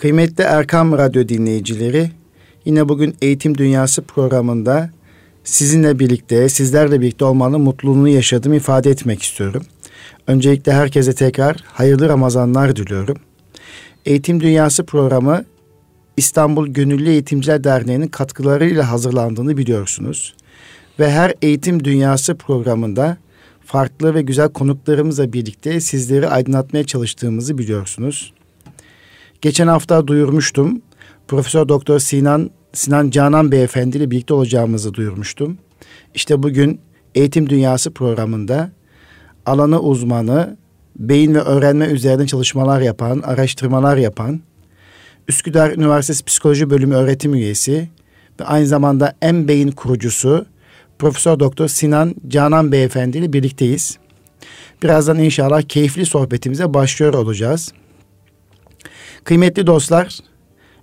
[0.00, 2.10] Kıymetli Erkam Radyo dinleyicileri,
[2.64, 4.90] yine bugün Eğitim Dünyası programında
[5.44, 9.62] sizinle birlikte, sizlerle birlikte olmanın mutluluğunu yaşadığımı ifade etmek istiyorum.
[10.26, 13.16] Öncelikle herkese tekrar hayırlı Ramazanlar diliyorum.
[14.06, 15.44] Eğitim Dünyası programı
[16.16, 20.34] İstanbul Gönüllü Eğitimciler Derneği'nin katkılarıyla hazırlandığını biliyorsunuz.
[20.98, 23.16] Ve her Eğitim Dünyası programında
[23.64, 28.32] farklı ve güzel konuklarımızla birlikte sizleri aydınlatmaya çalıştığımızı biliyorsunuz.
[29.40, 30.82] Geçen hafta duyurmuştum.
[31.28, 35.58] Profesör Doktor Sinan Sinan Canan Beyefendi ile birlikte olacağımızı duyurmuştum.
[36.14, 36.80] İşte bugün
[37.14, 38.70] Eğitim Dünyası programında
[39.46, 40.56] alanı uzmanı,
[40.96, 44.40] beyin ve öğrenme üzerine çalışmalar yapan, araştırmalar yapan,
[45.28, 47.88] Üsküdar Üniversitesi Psikoloji Bölümü öğretim üyesi
[48.40, 50.46] ve aynı zamanda en beyin kurucusu
[50.98, 53.98] Profesör Doktor Sinan Canan Beyefendi ile birlikteyiz.
[54.82, 57.72] Birazdan inşallah keyifli sohbetimize başlıyor olacağız.
[59.24, 60.18] Kıymetli dostlar,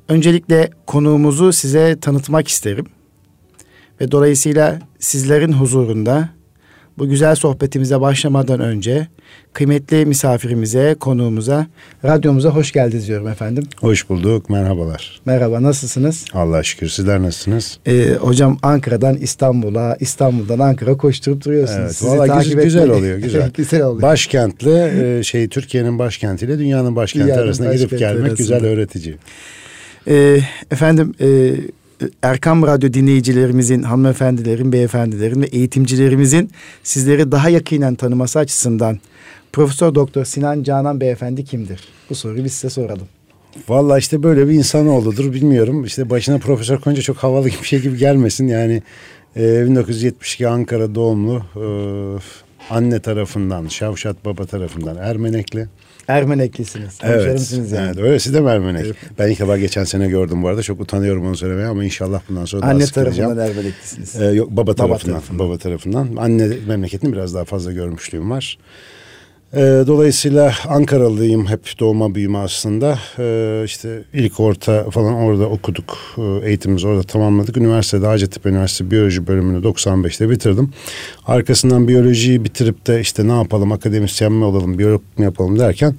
[0.09, 2.85] öncelikle konuğumuzu size tanıtmak isterim.
[4.01, 6.29] Ve dolayısıyla sizlerin huzurunda
[6.97, 9.07] bu güzel sohbetimize başlamadan önce
[9.53, 11.67] kıymetli misafirimize, konuğumuza,
[12.05, 13.63] radyomuza hoş geldiniz diyorum efendim.
[13.79, 15.21] Hoş bulduk, merhabalar.
[15.25, 16.25] Merhaba, nasılsınız?
[16.33, 17.79] Allah'a şükür, sizler nasılsınız?
[17.85, 21.79] Ee, hocam Ankara'dan İstanbul'a, İstanbul'dan Ankara koşturup duruyorsunuz.
[21.79, 23.51] Evet, Sizi valla güzel, güzel oluyor, güzel.
[23.57, 24.01] güzel oluyor.
[24.01, 28.35] Başkentle, e, şey Türkiye'nin başkentiyle dünyanın başkenti dünyanın arasında gidip gelmek arasında.
[28.35, 29.15] güzel öğretici.
[30.07, 30.39] Ee,
[30.71, 31.53] efendim, e,
[32.21, 36.51] Erkam Radyo dinleyicilerimizin, hanımefendilerin, beyefendilerin ve eğitimcilerimizin
[36.83, 38.99] sizleri daha yakinen tanıması açısından
[39.53, 41.79] Profesör Doktor Sinan Canan Beyefendi kimdir?
[42.09, 43.07] Bu soruyu biz size soralım.
[43.69, 45.85] Valla işte böyle bir insan oldudur bilmiyorum.
[45.85, 48.47] İşte başına profesör koyunca çok havalı bir şey gibi gelmesin.
[48.47, 48.81] Yani
[49.35, 51.65] e, 1972 Ankara doğumlu e,
[52.69, 55.67] anne tarafından, Şavşat baba tarafından Ermenekli.
[56.07, 56.97] Ermeneklisiniz.
[57.03, 57.85] Evet, yani.
[57.85, 58.85] evet öylesi de Ermenek.
[58.85, 58.95] Evet.
[59.19, 60.63] Ben ilk defa geçen sene gördüm bu arada.
[60.63, 64.21] Çok utanıyorum onu söylemeye ama inşallah bundan sonra Anne daha tarafından Ermeneklisiniz.
[64.21, 65.47] Ee, yok baba tarafından, baba tarafından.
[65.47, 66.15] Baba tarafından.
[66.17, 68.57] Anne memleketini biraz daha fazla görmüşlüğüm var.
[69.53, 72.99] E, dolayısıyla Ankaralıyım hep doğma büyüme aslında.
[73.19, 75.97] E, işte ilk orta falan orada okuduk.
[76.17, 77.57] E, eğitimimizi orada tamamladık.
[77.57, 80.69] Üniversitede Hacettepe Üniversitesi Biyoloji bölümünü 95'te bitirdim.
[81.27, 85.95] Arkasından biyolojiyi bitirip de işte ne yapalım akademisyen mi olalım, biyolog mu yapalım derken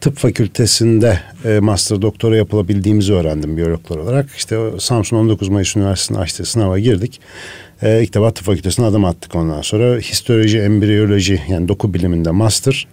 [0.00, 4.30] tıp fakültesinde e, master doktora yapılabildiğimizi öğrendim biyologlar olarak.
[4.36, 7.20] İşte Samsun 19 Mayıs Üniversitesi'nin açtığı sınava girdik.
[7.82, 9.98] E, ilk defa tıp fakültesine adım attık ondan sonra.
[9.98, 12.86] Histoloji, embriyoloji yani doku biliminde master.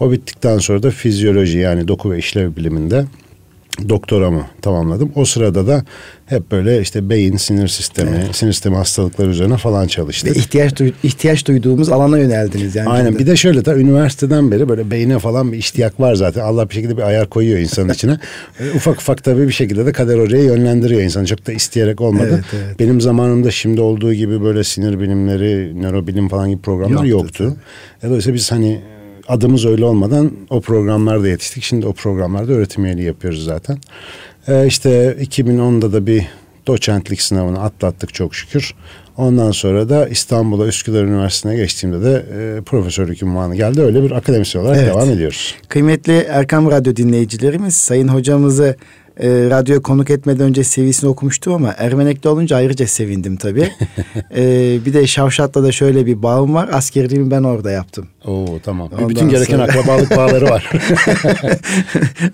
[0.00, 3.04] O bittikten sonra da fizyoloji yani doku ve işlev biliminde
[3.88, 5.12] doktoramı tamamladım.
[5.14, 5.84] O sırada da
[6.26, 8.36] hep böyle işte beyin, sinir sistemi, evet.
[8.36, 10.36] sinir sistemi hastalıkları üzerine falan çalıştık.
[10.36, 12.88] Ve ihtiyaç, duy ihtiyaç duyduğumuz alana yöneldiniz yani.
[12.88, 13.18] Aynen.
[13.18, 16.40] Bir de şöyle ta üniversiteden beri böyle beyine falan bir iştiyak var zaten.
[16.40, 18.18] Allah bir şekilde bir ayar koyuyor insanın içine.
[18.74, 21.26] Ufak ufak tabii bir şekilde de kader oraya yönlendiriyor insanı.
[21.26, 22.28] Çok da isteyerek olmadı.
[22.32, 22.80] Evet, evet.
[22.80, 27.44] Benim zamanımda şimdi olduğu gibi böyle sinir bilimleri, nörobilim falan gibi programlar yoktu.
[27.44, 27.60] yoktu.
[28.02, 28.80] E, dolayısıyla biz hani
[29.30, 31.62] adımız öyle olmadan o programlarda yetiştik.
[31.62, 33.78] Şimdi o programlarda öğretim üyeliği yapıyoruz zaten.
[34.48, 36.26] Ee, işte 2010'da da bir
[36.66, 38.74] doçentlik sınavını atlattık çok şükür.
[39.16, 43.80] Ondan sonra da İstanbul'a Üsküdar Üniversitesi'ne geçtiğimde de e, profesörlük ünvanı geldi.
[43.80, 44.88] Öyle bir akademisyen olarak evet.
[44.88, 45.54] devam ediyoruz.
[45.68, 48.76] Kıymetli Erkam Radyo dinleyicilerimiz Sayın hocamızı
[49.20, 53.70] e, radyoya konuk etmeden önce seviyesini okumuştum ama Ermenek'te olunca ayrıca sevindim tabii.
[54.36, 54.42] e,
[54.86, 56.68] bir de Şavşat'ta da şöyle bir bağım var.
[56.72, 58.06] Askerliğimi ben orada yaptım.
[58.24, 58.88] Oo tamam.
[58.92, 59.62] Ondan Bütün gereken sonra...
[59.68, 60.70] akrabalık bağları var.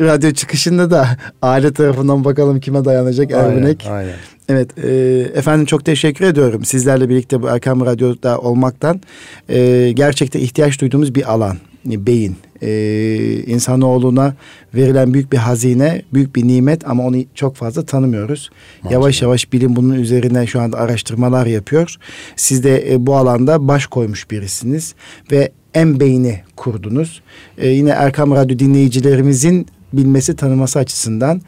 [0.01, 1.09] Radyo çıkışında da
[1.43, 3.87] aile tarafından bakalım kime dayanacak aynen, Ermenek.
[3.91, 4.15] Aynen.
[4.49, 4.91] Evet e,
[5.35, 9.01] efendim çok teşekkür ediyorum sizlerle birlikte bu Erkam Radyo'da olmaktan.
[9.49, 14.35] E, gerçekten ihtiyaç duyduğumuz bir alan beyin e, insanoğluna
[14.75, 18.51] verilen büyük bir hazine, büyük bir nimet ama onu çok fazla tanımıyoruz.
[18.83, 18.93] Maalesef.
[18.93, 21.97] Yavaş yavaş bilim bunun üzerine şu anda araştırmalar yapıyor.
[22.37, 24.95] Siz de e, bu alanda baş koymuş birisiniz
[25.33, 27.23] ve en beyni kurdunuz.
[27.59, 31.43] E, yine Erkam Radyo dinleyicilerimizin bilmesi tanıması açısından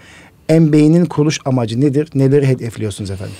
[0.48, 2.08] en beynin kuruluş amacı nedir?
[2.14, 3.34] Neleri hedefliyorsunuz efendim?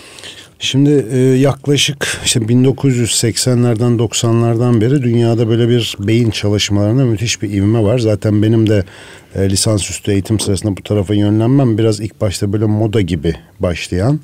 [0.60, 7.82] Şimdi e, yaklaşık işte 1980'lerden 90'lardan beri dünyada böyle bir beyin çalışmalarına müthiş bir ivme
[7.82, 7.98] var.
[7.98, 8.84] Zaten benim de
[9.34, 14.20] e, lisansüstü eğitim sırasında bu tarafa yönlenmem biraz ilk başta böyle moda gibi başlayan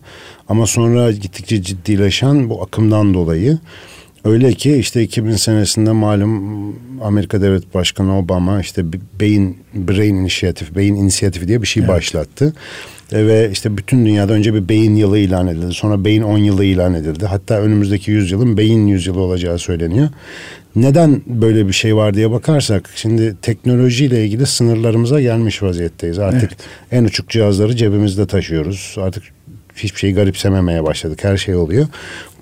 [0.48, 3.58] ama sonra gittikçe ciddileşen bu akımdan dolayı
[4.24, 8.84] Öyle ki işte 2000 senesinde malum Amerika Devlet Başkanı Obama işte
[9.20, 11.90] beyin brain inisiyatif, beyin inisiyatifi diye bir şey evet.
[11.90, 12.54] başlattı.
[13.12, 15.74] E, ve işte bütün dünyada önce bir beyin yılı ilan edildi.
[15.74, 17.26] Sonra beyin 10 yılı ilan edildi.
[17.26, 20.08] Hatta önümüzdeki yüzyılın beyin yüzyılı olacağı söyleniyor.
[20.76, 26.18] Neden böyle bir şey var diye bakarsak şimdi teknolojiyle ilgili sınırlarımıza gelmiş vaziyetteyiz.
[26.18, 26.92] Artık evet.
[26.92, 28.96] en uçuk cihazları cebimizde taşıyoruz.
[28.98, 29.22] Artık
[29.76, 31.24] hiçbir şeyi garipsememeye başladık.
[31.24, 31.86] Her şey oluyor.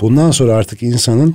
[0.00, 1.34] Bundan sonra artık insanın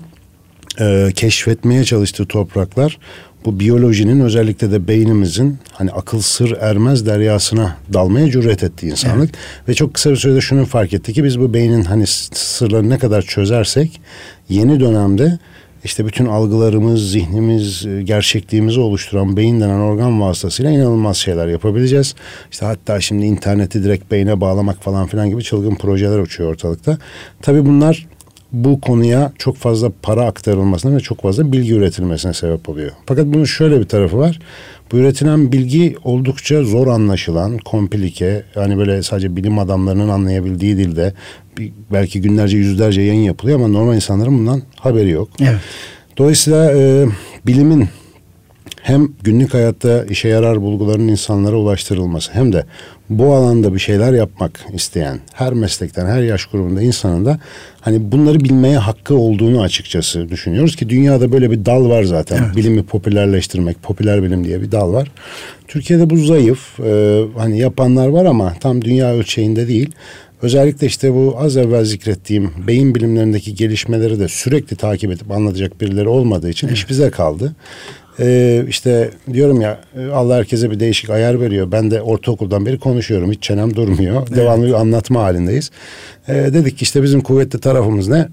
[0.80, 2.98] e, keşfetmeye çalıştığı topraklar
[3.46, 9.30] bu biyolojinin özellikle de beynimizin hani akıl sır ermez deryasına dalmaya cüret etti insanlık.
[9.30, 9.68] Evet.
[9.68, 12.98] Ve çok kısa bir sürede şunu fark etti ki biz bu beynin hani sırlarını ne
[12.98, 14.02] kadar çözersek
[14.50, 15.40] yeni dönemde
[15.84, 22.16] işte bütün algılarımız, zihnimiz, e, gerçekliğimizi oluşturan beyin denen organ vasıtasıyla inanılmaz şeyler yapabileceğiz.
[22.52, 26.98] İşte hatta şimdi interneti direkt beyne bağlamak falan filan gibi çılgın projeler uçuyor ortalıkta.
[27.42, 28.08] Tabii bunlar
[28.52, 32.92] bu konuya çok fazla para aktarılmasına ve çok fazla bilgi üretilmesine sebep oluyor.
[33.06, 34.40] Fakat bunun şöyle bir tarafı var.
[34.92, 41.14] Bu üretilen bilgi oldukça zor anlaşılan, komplike, yani böyle sadece bilim adamlarının anlayabildiği dilde
[41.92, 45.30] belki günlerce yüzlerce yayın yapılıyor ama normal insanların bundan haberi yok.
[45.40, 45.60] Evet.
[46.18, 47.06] Dolayısıyla e,
[47.46, 47.88] bilimin
[48.88, 52.66] hem günlük hayatta işe yarar bulguların insanlara ulaştırılması hem de
[53.10, 57.40] bu alanda bir şeyler yapmak isteyen her meslekten her yaş grubunda insanın da
[57.82, 62.56] hani bunları bilmeye hakkı olduğunu açıkçası düşünüyoruz ki dünyada böyle bir dal var zaten evet.
[62.56, 65.12] bilimi popülerleştirmek popüler bilim diye bir dal var.
[65.68, 69.92] Türkiye'de bu zayıf ee, hani yapanlar var ama tam dünya ölçeğinde değil.
[70.42, 76.08] Özellikle işte bu az evvel zikrettiğim beyin bilimlerindeki gelişmeleri de sürekli takip edip anlatacak birileri
[76.08, 76.78] olmadığı için evet.
[76.78, 77.56] iş bize kaldı.
[78.20, 79.80] Ee, işte diyorum ya
[80.14, 81.72] Allah herkese bir değişik ayar veriyor.
[81.72, 83.32] Ben de ortaokuldan beri konuşuyorum.
[83.32, 84.28] Hiç çenem durmuyor.
[84.28, 84.36] Evet.
[84.36, 85.72] Devamlı bir anlatma halindeyiz.
[86.28, 88.28] Ee, dedik ki işte bizim kuvvetli tarafımız ne?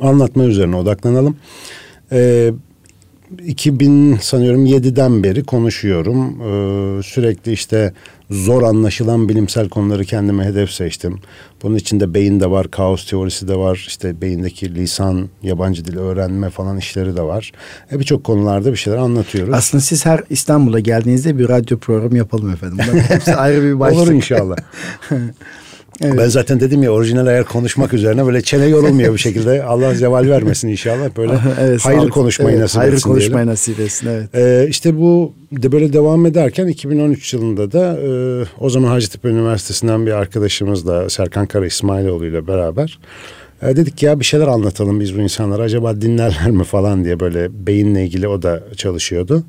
[0.00, 1.36] Anlatma üzerine odaklanalım.
[2.12, 2.52] Ee,
[3.46, 6.40] 2000 sanıyorum 7'den beri konuşuyorum.
[6.40, 7.92] Ee, sürekli işte
[8.30, 11.18] zor anlaşılan bilimsel konuları kendime hedef seçtim.
[11.62, 13.84] Bunun içinde beyin de var, kaos teorisi de var.
[13.88, 17.52] İşte beyindeki lisan, yabancı dil öğrenme falan işleri de var.
[17.92, 19.54] E, Birçok konularda bir şeyler anlatıyoruz.
[19.54, 22.78] Aslında siz her İstanbul'a geldiğinizde bir radyo programı yapalım efendim.
[22.82, 24.02] Bunların hepsi ayrı bir başlık.
[24.02, 24.56] Olur inşallah.
[26.02, 26.14] Evet.
[26.18, 29.62] Ben zaten dedim ya orijinal ayar konuşmak üzerine böyle çene yorulmuyor bir şekilde.
[29.64, 31.16] Allah zeval vermesin inşallah.
[31.16, 32.12] Böyle evet, hayır sağlık.
[32.12, 33.52] konuşmayı evet, nasip hayır etsin konuşmayı diyelim.
[33.52, 34.34] nasip etsin evet.
[34.34, 40.06] Ee, işte bu de böyle devam ederken 2013 yılında da e, o zaman Hacettepe Üniversitesi'nden
[40.06, 42.98] bir arkadaşımızla Serkan Kara İsmailoğlu ile beraber
[43.62, 47.66] e, dedik ya bir şeyler anlatalım biz bu insanlara acaba dinlerler mi falan diye böyle
[47.66, 49.44] beyinle ilgili o da çalışıyordu.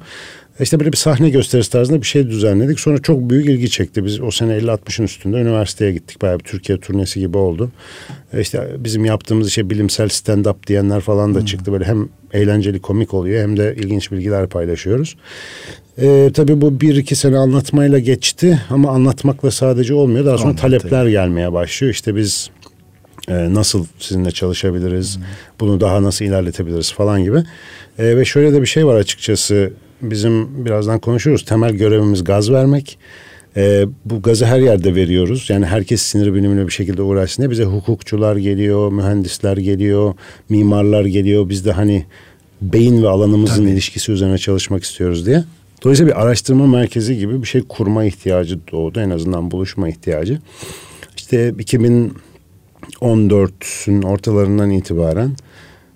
[0.59, 2.79] İşte böyle bir sahne gösterisi tarzında bir şey düzenledik.
[2.79, 4.05] Sonra çok büyük ilgi çekti.
[4.05, 6.21] Biz o sene 50-60'ın üstünde üniversiteye gittik.
[6.21, 7.71] Bayağı bir Türkiye turnesi gibi oldu.
[8.39, 11.45] İşte bizim yaptığımız işe bilimsel stand-up diyenler falan da hmm.
[11.45, 11.71] çıktı.
[11.71, 15.15] Böyle hem eğlenceli komik oluyor hem de ilginç bilgiler paylaşıyoruz.
[16.01, 20.25] Ee, tabii bu bir iki sene anlatmayla geçti ama anlatmakla sadece olmuyor.
[20.25, 20.61] Daha sonra Anladım.
[20.61, 21.93] talepler gelmeye başlıyor.
[21.93, 22.49] İşte biz
[23.27, 25.23] e, nasıl sizinle çalışabiliriz, hmm.
[25.59, 27.43] bunu daha nasıl ilerletebiliriz falan gibi.
[27.99, 29.71] E, ve şöyle de bir şey var açıkçası
[30.01, 31.45] bizim birazdan konuşuruz.
[31.45, 32.97] Temel görevimiz gaz vermek.
[33.57, 35.45] Ee, bu gazı her yerde veriyoruz.
[35.49, 40.13] Yani herkes sinir bilimine bir şekilde uğraşsın diye bize hukukçular geliyor, mühendisler geliyor,
[40.49, 41.49] mimarlar geliyor.
[41.49, 42.05] Biz de hani
[42.61, 43.71] beyin ve alanımızın Tabii.
[43.71, 45.43] ilişkisi üzerine çalışmak istiyoruz diye.
[45.83, 48.99] Dolayısıyla bir araştırma merkezi gibi bir şey kurma ihtiyacı doğdu.
[48.99, 50.39] En azından buluşma ihtiyacı.
[51.17, 55.31] İşte 2014'ün ortalarından itibaren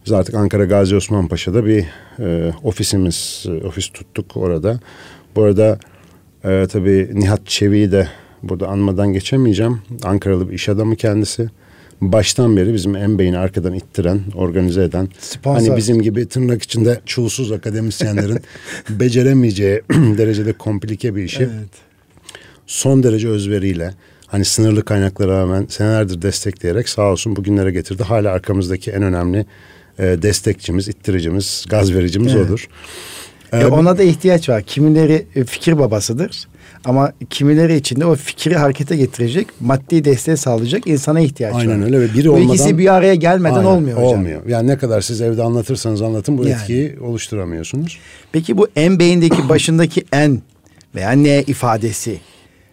[0.06, 1.86] biz artık Ankara Gazi Osman Paşa'da bir
[2.20, 4.80] e, ofisimiz, e, ofis tuttuk orada.
[5.36, 5.80] Bu arada
[6.44, 8.08] e, tabii Nihat Çevi'yi de
[8.44, 9.82] burada anmadan geçemeyeceğim.
[10.04, 11.50] Ankaralı bir iş adamı kendisi.
[12.02, 15.10] Baştan beri bizim en beyni arkadan ittiren, organize eden.
[15.20, 15.68] Sponsor.
[15.68, 18.40] Hani bizim gibi tırnak içinde çulsuz akademisyenlerin
[18.90, 21.44] beceremeyeceği derecede komplike bir işi.
[21.44, 21.70] Evet.
[22.68, 23.94] Son derece özveriyle
[24.28, 28.04] hani sınırlı kaynaklara rağmen senelerdir destekleyerek sağ olsun bugünlere getirdi.
[28.04, 29.46] Hala arkamızdaki en önemli
[30.02, 32.46] e, destekçimiz, ittiricimiz, gaz vericimiz evet.
[32.46, 32.68] odur.
[33.54, 34.64] E, ona da ihtiyaç var.
[34.64, 36.48] Kimileri e, fikir babasıdır.
[36.86, 41.74] Ama kimileri için de o fikri harekete getirecek, maddi desteği sağlayacak insana ihtiyaç Aynen var.
[41.74, 42.54] Aynen öyle ve biri bu olmadan...
[42.54, 44.10] ikisi bir araya gelmeden aynen, olmuyor hocam.
[44.10, 44.42] Olmuyor.
[44.48, 46.62] Yani ne kadar siz evde anlatırsanız anlatın bu yani.
[46.62, 48.00] etkiyi oluşturamıyorsunuz.
[48.32, 50.42] Peki bu en beyindeki başındaki en
[50.96, 52.20] veya ne ifadesi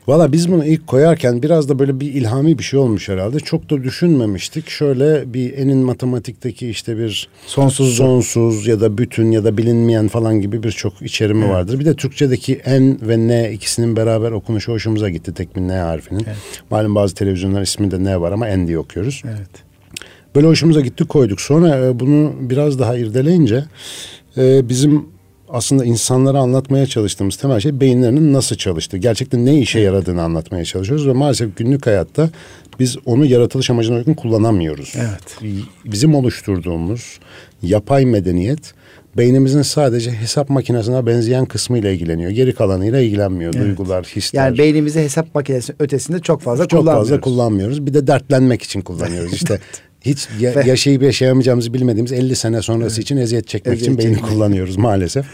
[0.08, 3.40] Valla biz bunu ilk koyarken biraz da böyle bir ilhami bir şey olmuş herhalde.
[3.40, 4.68] Çok da düşünmemiştik.
[4.70, 10.40] Şöyle bir enin matematikteki işte bir sonsuz sonsuz ya da bütün ya da bilinmeyen falan
[10.40, 11.50] gibi birçok içerimi evet.
[11.50, 11.80] vardır.
[11.80, 16.24] Bir de Türkçedeki en ve ne ikisinin beraber okunuşu hoşumuza gitti tek bir ne harfinin.
[16.26, 16.36] Evet.
[16.70, 19.22] Malum bazı televizyonlar isminde ne var ama en diye okuyoruz.
[19.26, 19.50] Evet.
[20.34, 21.40] Böyle hoşumuza gitti koyduk.
[21.40, 23.64] Sonra e, bunu biraz daha irdeleyince
[24.36, 25.17] e, bizim
[25.48, 31.06] aslında insanlara anlatmaya çalıştığımız temel şey beyinlerinin nasıl çalıştığı, gerçekten ne işe yaradığını anlatmaya çalışıyoruz
[31.08, 32.30] ve maalesef günlük hayatta
[32.78, 34.94] biz onu yaratılış amacına uygun kullanamıyoruz.
[34.96, 35.52] Evet.
[35.84, 37.18] Bizim oluşturduğumuz
[37.62, 38.74] yapay medeniyet
[39.16, 42.30] beynimizin sadece hesap makinesine benzeyen kısmıyla ilgileniyor.
[42.30, 43.54] Geri kalanıyla ilgilenmiyor.
[43.54, 43.66] Evet.
[43.66, 44.44] Duygular, hisler.
[44.44, 47.08] Yani beynimizi hesap makinesi ötesinde çok fazla çok kullanmıyoruz.
[47.08, 47.86] Çok fazla kullanmıyoruz.
[47.86, 49.32] Bir de dertlenmek için kullanıyoruz.
[49.38, 49.60] İşte
[50.08, 53.04] hiç ya, yaşayıp yaşayamayacağımızı bilmediğimiz 50 sene sonrası evet.
[53.04, 54.30] için eziyet çekmek eziyet için beyni çekmek.
[54.30, 55.26] kullanıyoruz maalesef.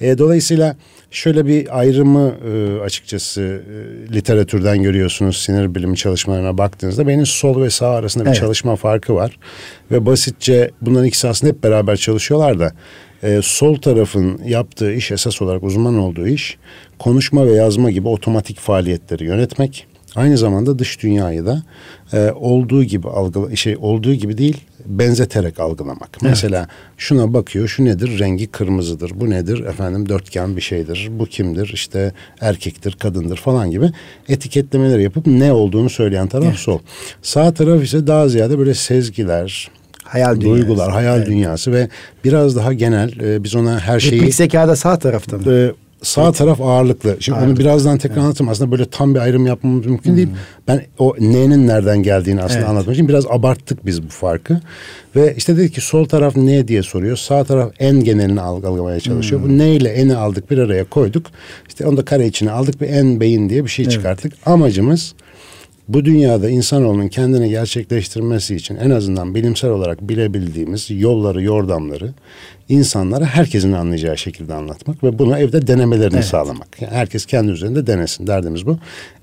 [0.00, 0.76] E, dolayısıyla
[1.10, 7.70] şöyle bir ayrımı e, açıkçası e, literatürden görüyorsunuz sinir bilimi çalışmalarına baktığınızda beynin sol ve
[7.70, 8.40] sağ arasında bir evet.
[8.40, 9.38] çalışma farkı var.
[9.90, 12.72] Ve basitçe bunların ikisi aslında hep beraber çalışıyorlar da
[13.22, 16.58] e, sol tarafın yaptığı iş esas olarak uzman olduğu iş
[16.98, 19.86] konuşma ve yazma gibi otomatik faaliyetleri yönetmek.
[20.16, 21.62] Aynı zamanda dış dünyayı da
[22.12, 26.08] e, olduğu gibi algı şey olduğu gibi değil benzeterek algılamak.
[26.12, 26.22] Evet.
[26.22, 28.18] Mesela şuna bakıyor, şu nedir?
[28.18, 29.12] Rengi kırmızıdır.
[29.14, 29.64] Bu nedir?
[29.64, 31.08] Efendim dörtgen bir şeydir.
[31.10, 31.70] Bu kimdir?
[31.74, 33.90] İşte erkektir, kadındır falan gibi
[34.28, 36.58] etiketlemeler yapıp ne olduğunu söyleyen taraf evet.
[36.58, 36.78] sol.
[37.22, 39.70] Sağ taraf ise daha ziyade böyle sezgiler,
[40.02, 40.60] hayal dünyası.
[40.60, 41.26] duygular, hayal evet.
[41.26, 41.88] dünyası ve
[42.24, 45.52] biraz daha genel e, biz ona her şeyi Replik zekada sağ tarafta mı?
[45.52, 45.72] E,
[46.02, 47.16] Sağ taraf ağırlıklı.
[47.20, 47.52] Şimdi ağırlıklı.
[47.52, 48.24] onu birazdan tekrar evet.
[48.24, 48.50] anlatayım.
[48.50, 50.16] Aslında böyle tam bir ayrım yapmamız mümkün hmm.
[50.16, 50.28] değil.
[50.68, 52.68] Ben o ne'nin nereden geldiğini aslında evet.
[52.68, 54.60] anlatmak için biraz abarttık biz bu farkı.
[55.16, 57.16] Ve işte dedik ki sol taraf ne diye soruyor.
[57.16, 59.42] Sağ taraf en genelini algılamaya çalışıyor.
[59.42, 59.48] Hmm.
[59.48, 61.26] Bu ne ile eni aldık bir araya koyduk.
[61.68, 63.92] İşte onu da kare içine aldık ve en beyin diye bir şey evet.
[63.92, 64.32] çıkarttık.
[64.46, 65.14] Amacımız
[65.88, 72.14] bu dünyada insanoğlunun kendini gerçekleştirmesi için en azından bilimsel olarak bilebildiğimiz yolları, yordamları
[72.68, 76.24] insanlara herkesin anlayacağı şekilde anlatmak ve bunu evde denemelerini evet.
[76.24, 76.82] sağlamak.
[76.82, 78.78] Yani herkes kendi üzerinde denesin derdimiz bu.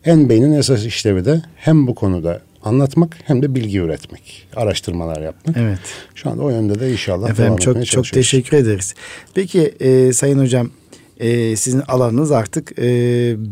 [0.06, 5.58] En beynin esas işlevi de hem bu konuda anlatmak hem de bilgi üretmek, araştırmalar yapmak.
[5.58, 5.80] Evet.
[6.16, 8.94] Şu anda o yönde de inşallah Efendim, devam çok, etmeye çok teşekkür ederiz.
[9.34, 10.70] Peki e, Sayın Hocam
[11.20, 12.86] e, sizin alanınız artık e,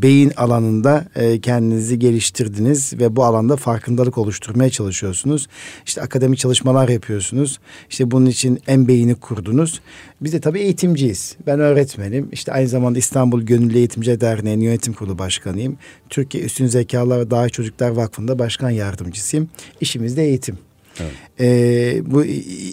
[0.01, 5.47] beyin alanında e, kendinizi geliştirdiniz ve bu alanda farkındalık oluşturmaya çalışıyorsunuz.
[5.85, 7.59] İşte akademik çalışmalar yapıyorsunuz.
[7.89, 9.81] İşte bunun için en beyni kurdunuz.
[10.21, 11.35] Biz de tabii eğitimciyiz.
[11.47, 12.29] Ben öğretmenim.
[12.31, 15.77] İşte aynı zamanda İstanbul Gönüllü Eğitimci Derneği'nin yönetim kurulu başkanıyım.
[16.09, 19.49] Türkiye Üstün Zekalar ve Daha Çocuklar Vakfı'nda başkan yardımcısıyım.
[19.81, 20.70] İşimiz de eğitim.
[20.99, 21.11] Evet.
[21.39, 22.25] Ee, bu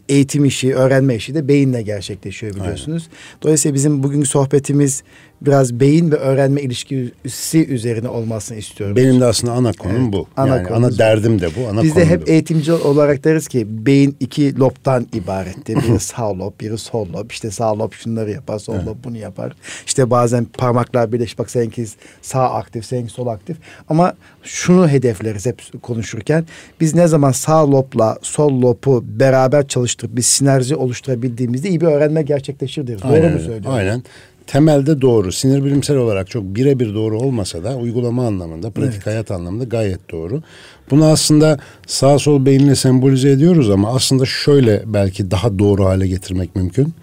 [0.09, 3.09] eğitim işi, öğrenme işi de beyinle gerçekleşiyor biliyorsunuz.
[3.09, 3.43] Aynen.
[3.43, 5.03] Dolayısıyla bizim bugünkü sohbetimiz
[5.41, 8.97] biraz beyin ve öğrenme ilişkisi üzerine olmasını istiyorum.
[8.97, 10.27] Benim de aslında ana konum evet, bu.
[10.37, 11.69] Ana yani ana derdim de bu.
[11.69, 12.31] Ana Biz de hep bu.
[12.31, 15.77] eğitimci olarak deriz ki beyin iki lobdan ibarettir.
[15.77, 17.31] Biri sağ lob, biri sol lob.
[17.31, 18.87] İşte sağ lob şunları yapar, sol evet.
[18.87, 19.53] lob bunu yapar.
[19.87, 21.87] İşte bazen parmaklar birleş bak seninki
[22.23, 23.57] sağ aktif, seninki sol aktif.
[23.89, 26.45] Ama şunu hedefleriz hep konuşurken.
[26.81, 32.23] Biz ne zaman sağ lobla sol lobu beraber çalıştırıp bir sinerji oluşturabildiğimizde iyi bir öğrenme
[32.23, 33.03] gerçekleşir deriz.
[33.03, 33.71] Doğru mu söylüyorum?
[33.71, 34.03] Aynen
[34.49, 35.33] temelde doğru.
[35.33, 39.07] Sinir bilimsel olarak çok birebir doğru olmasa da uygulama anlamında, pratik evet.
[39.07, 40.43] hayat anlamında gayet doğru.
[40.91, 46.57] Bunu aslında sağ sol beyinle sembolize ediyoruz ama aslında şöyle belki daha doğru hale getirmek
[46.57, 46.95] mümkün.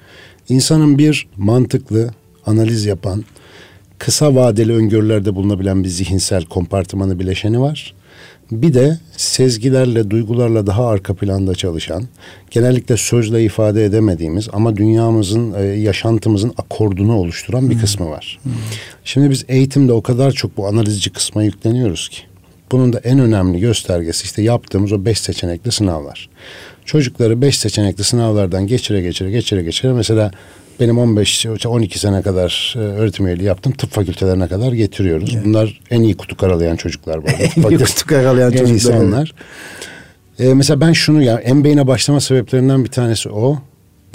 [0.49, 2.09] İnsanın bir mantıklı,
[2.45, 3.23] analiz yapan,
[3.99, 7.93] kısa vadeli öngörülerde bulunabilen bir zihinsel kompartımanı bileşeni var.
[8.51, 12.03] Bir de sezgilerle, duygularla daha arka planda çalışan,
[12.51, 17.81] genellikle sözle ifade edemediğimiz ama dünyamızın, e, yaşantımızın akordunu oluşturan bir hmm.
[17.81, 18.39] kısmı var.
[18.43, 18.51] Hmm.
[19.03, 22.17] Şimdi biz eğitimde o kadar çok bu analizci kısma yükleniyoruz ki.
[22.71, 26.29] Bunun da en önemli göstergesi işte yaptığımız o beş seçenekli sınavlar.
[26.85, 30.31] Çocukları beş seçenekli sınavlardan geçire geçire geçire geçire mesela
[30.79, 33.73] benim 15 12 sene kadar e, öğretim üyeliği yaptım.
[33.73, 35.31] Tıp fakültelerine kadar getiriyoruz.
[35.35, 35.45] Evet.
[35.45, 38.97] Bunlar en iyi kutu karalayan çocuklar bu en iyi kutu karalayan çocuklar.
[38.97, 39.33] onlar.
[40.39, 43.57] Ee, mesela ben şunu ya en beyne başlama sebeplerinden bir tanesi o.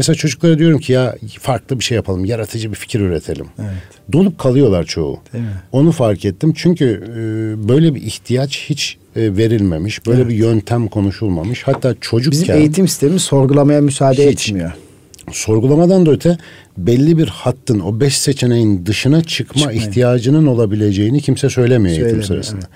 [0.00, 3.46] Mesela çocuklara diyorum ki ya farklı bir şey yapalım, yaratıcı bir fikir üretelim.
[3.58, 3.70] Evet.
[4.12, 5.20] Dolup kalıyorlar çoğu.
[5.32, 5.50] Değil mi?
[5.72, 10.30] Onu fark ettim çünkü e, böyle bir ihtiyaç hiç e, verilmemiş, böyle evet.
[10.30, 11.62] bir yöntem konuşulmamış.
[11.62, 12.42] Hatta çocukken...
[12.42, 14.72] Bizim eğitim sistemi sorgulamaya müsaade hiç, etmiyor
[15.32, 16.38] sorgulamadan da öte
[16.78, 19.80] belli bir hattın o beş seçeneğin dışına çıkma Çıkmayın.
[19.80, 22.66] ihtiyacının olabileceğini kimse söylemiyor eğitim sırasında.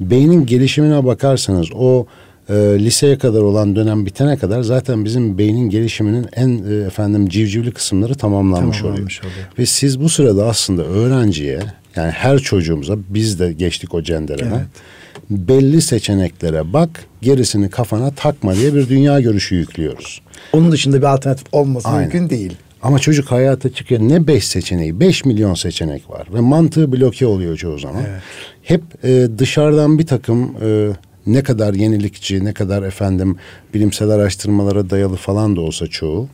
[0.00, 0.10] Evet.
[0.10, 2.06] Beynin gelişimine bakarsanız o
[2.48, 7.72] e, liseye kadar olan dönem bitene kadar zaten bizim beynin gelişiminin en e, efendim civcivli
[7.72, 9.32] kısımları tamamlanmış, tamamlanmış oluyor.
[9.34, 9.48] oluyor.
[9.58, 11.60] Ve siz bu sırada aslında öğrenciye
[11.96, 14.54] yani her çocuğumuza biz de geçtik o cenderene.
[14.54, 15.48] Evet.
[15.48, 20.22] Belli seçeneklere bak, gerisini kafana takma diye bir dünya görüşü yüklüyoruz.
[20.52, 22.00] Onun dışında bir alternatif olması Aynen.
[22.00, 22.52] mümkün değil.
[22.82, 27.56] Ama çocuk hayata çıkıyor ne beş seçeneği, beş milyon seçenek var ve mantığı bloke oluyor
[27.56, 28.02] çoğu zaman.
[28.10, 28.22] Evet.
[28.62, 30.88] Hep e, dışarıdan bir takım e,
[31.26, 33.36] ne kadar yenilikçi, ne kadar efendim
[33.74, 36.28] bilimsel araştırmalara dayalı falan da olsa çoğu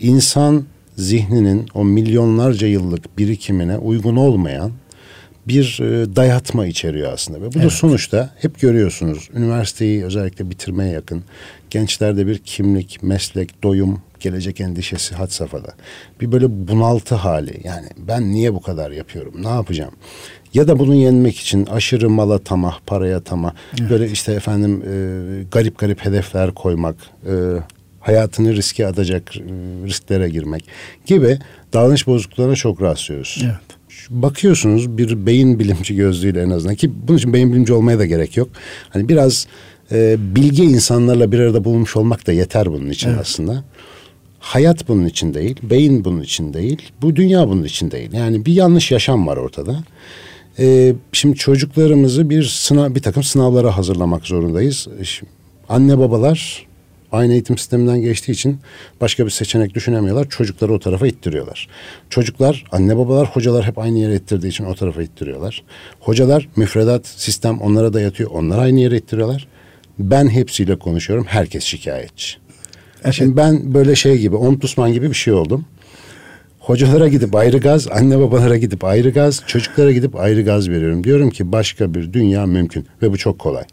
[0.00, 0.64] insan
[0.96, 4.72] zihninin o milyonlarca yıllık birikimine uygun olmayan
[5.48, 7.38] bir e, dayatma içeriyor aslında.
[7.38, 7.64] Ve bu evet.
[7.64, 11.24] da sonuçta hep görüyorsunuz üniversiteyi özellikle bitirmeye yakın
[11.70, 15.74] gençlerde bir kimlik, meslek, doyum, gelecek endişesi had safhada.
[16.20, 19.92] Bir böyle bunaltı hali yani ben niye bu kadar yapıyorum ne yapacağım?
[20.54, 23.90] Ya da bunu yenmek için aşırı mala tamah, paraya tamah, evet.
[23.90, 27.32] böyle işte efendim e, garip garip hedefler koymak, e,
[28.00, 29.40] hayatını riske atacak e,
[29.86, 30.64] risklere girmek
[31.06, 31.38] gibi
[31.72, 33.42] davranış bozukluklarına çok rastlıyoruz.
[33.44, 33.76] Evet.
[34.10, 38.36] Bakıyorsunuz bir beyin bilimci gözlüğüyle en azından ki bunun için beyin bilimci olmaya da gerek
[38.36, 38.48] yok.
[38.90, 39.46] Hani biraz
[39.92, 43.20] e, bilge insanlarla bir arada bulunmuş olmak da yeter bunun için evet.
[43.20, 43.64] aslında.
[44.38, 48.12] Hayat bunun için değil, beyin bunun için değil, bu dünya bunun için değil.
[48.12, 49.84] Yani bir yanlış yaşam var ortada.
[50.58, 54.88] Ee, şimdi çocuklarımızı bir sınav, bir takım sınavlara hazırlamak zorundayız.
[55.02, 55.32] Şimdi
[55.68, 56.66] anne babalar
[57.12, 58.58] aynı eğitim sisteminden geçtiği için
[59.00, 60.28] başka bir seçenek düşünemiyorlar.
[60.28, 61.68] Çocukları o tarafa ittiriyorlar.
[62.10, 65.62] Çocuklar, anne babalar, hocalar hep aynı yere ittirdiği için o tarafa ittiriyorlar.
[66.00, 68.30] Hocalar, müfredat, sistem onlara dayatıyor.
[68.30, 69.48] Onlar aynı yere ittiriyorlar.
[69.98, 71.24] Ben hepsiyle konuşuyorum.
[71.28, 72.36] Herkes şikayetçi.
[73.04, 73.14] Evet.
[73.14, 75.64] Şimdi ben böyle şey gibi, omtusman gibi bir şey oldum.
[76.66, 81.04] Hocalara gidip ayrı gaz, anne babalara gidip ayrı gaz, çocuklara gidip ayrı gaz veriyorum.
[81.04, 83.64] Diyorum ki başka bir dünya mümkün ve bu çok kolay.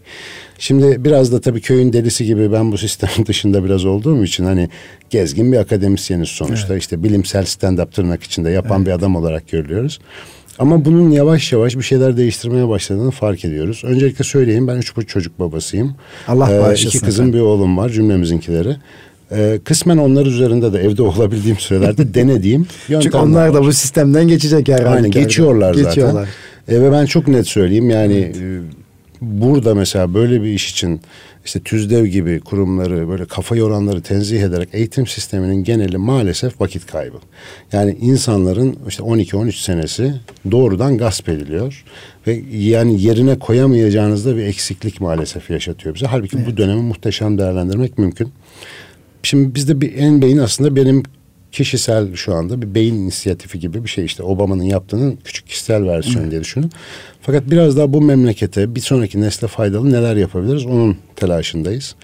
[0.60, 4.70] Şimdi biraz da tabii köyün delisi gibi ben bu sistemin dışında biraz olduğum için hani
[5.10, 6.74] gezgin bir akademisyeniz sonuçta.
[6.74, 6.82] Evet.
[6.82, 8.88] işte bilimsel stand-up tırnak içinde yapan evet.
[8.88, 10.00] bir adam olarak görülüyoruz.
[10.60, 13.82] Ama bunun yavaş yavaş bir şeyler değiştirmeye başladığını fark ediyoruz.
[13.86, 15.96] Öncelikle söyleyeyim ben üç buçuk çocuk babasıyım.
[16.28, 16.98] Allah ee, bağışlasın.
[16.98, 17.40] İki kızım efendim.
[17.40, 18.76] bir oğlum var cümlemizinkileri.
[19.32, 24.27] Ee, kısmen onlar üzerinde de evde olabildiğim sürelerde denediğim yöntemler Çünkü onlar da bu sistemden
[24.27, 24.89] geçecek herhalde.
[24.89, 25.89] Aynen geçiyorlar zaten.
[25.89, 26.30] Geçiyorlar.
[26.68, 28.36] Ee, ve ben çok net söyleyeyim yani evet.
[28.36, 28.60] e,
[29.22, 31.01] burada mesela böyle bir iş için
[31.46, 37.18] işte TÜZDEV gibi kurumları böyle kafa yoranları tenzih ederek eğitim sisteminin geneli maalesef vakit kaybı.
[37.72, 40.13] Yani insanların işte 12-13 senesi
[40.51, 41.84] doğrudan gasp ediliyor
[42.27, 46.06] ve yani yerine koyamayacağınızda bir eksiklik maalesef yaşatıyor bize.
[46.06, 46.48] Halbuki evet.
[46.48, 48.32] bu dönemi muhteşem değerlendirmek mümkün.
[49.24, 51.03] Şimdi bizde bir en beyin aslında benim
[51.51, 56.32] kişisel şu anda bir beyin inisiyatifi gibi bir şey işte Obama'nın yaptığının küçük kişisel versiyonu
[56.32, 56.72] diye düşünün.
[57.22, 61.96] Fakat biraz daha bu memlekete bir sonraki nesle faydalı neler yapabiliriz onun telaşındayız.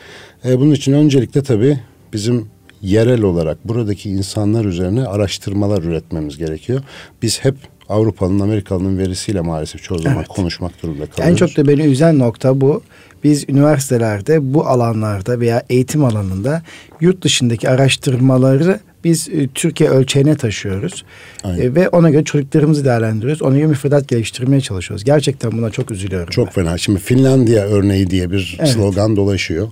[0.45, 1.79] E, bunun için öncelikle tabii
[2.13, 2.47] bizim
[2.81, 6.81] yerel olarak buradaki insanlar üzerine araştırmalar üretmemiz gerekiyor.
[7.21, 7.55] Biz hep
[7.89, 10.27] Avrupa'nın, Amerikalı'nın verisiyle maalesef çoğu zaman evet.
[10.27, 11.31] konuşmak durumunda kalıyoruz.
[11.31, 12.83] En çok da beni üzen nokta bu.
[13.23, 16.61] Biz üniversitelerde bu alanlarda veya eğitim alanında
[17.01, 21.05] yurt dışındaki araştırmaları biz e, Türkiye ölçeğine taşıyoruz.
[21.43, 23.41] E, ve ona göre çocuklarımızı değerlendiriyoruz.
[23.41, 25.03] Ona göre müfredat geliştirmeye çalışıyoruz.
[25.03, 26.29] Gerçekten buna çok üzülüyorum.
[26.29, 26.51] Çok ben.
[26.51, 26.77] fena.
[26.77, 28.69] Şimdi Finlandiya örneği diye bir evet.
[28.69, 29.67] slogan dolaşıyor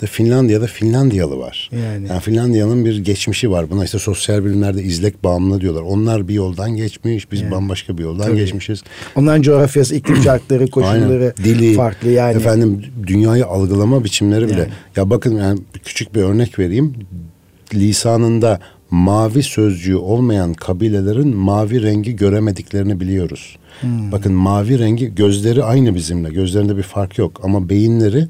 [0.00, 1.70] de Finlandiya'da Finlandiyalı var.
[1.72, 3.70] Yani, yani Finlandiya'nın bir geçmişi var.
[3.70, 5.82] Buna işte sosyal bilimlerde izlek bağımlı diyorlar.
[5.82, 7.50] Onlar bir yoldan geçmiş, biz yani.
[7.50, 8.36] bambaşka bir yoldan Tabii.
[8.36, 8.82] geçmişiz.
[9.14, 11.58] Onların coğrafyası, iklim şartları, koşulları Aynen.
[11.58, 12.36] Dili, farklı yani.
[12.36, 14.60] Efendim dünyayı algılama biçimleri bile.
[14.60, 14.70] Yani.
[14.96, 16.94] Ya bakın yani küçük bir örnek vereyim.
[17.74, 23.56] Lisanında mavi sözcüğü olmayan kabilelerin mavi rengi göremediklerini biliyoruz.
[23.80, 24.12] Hmm.
[24.12, 26.30] Bakın mavi rengi gözleri aynı bizimle.
[26.30, 28.28] Gözlerinde bir fark yok ama beyinleri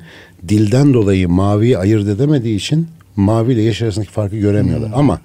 [0.49, 4.89] dilden dolayı maviyi ayırt edemediği için mavi ile yeşil arasındaki farkı göremiyorlar.
[4.89, 4.99] Hmm.
[4.99, 5.21] Ama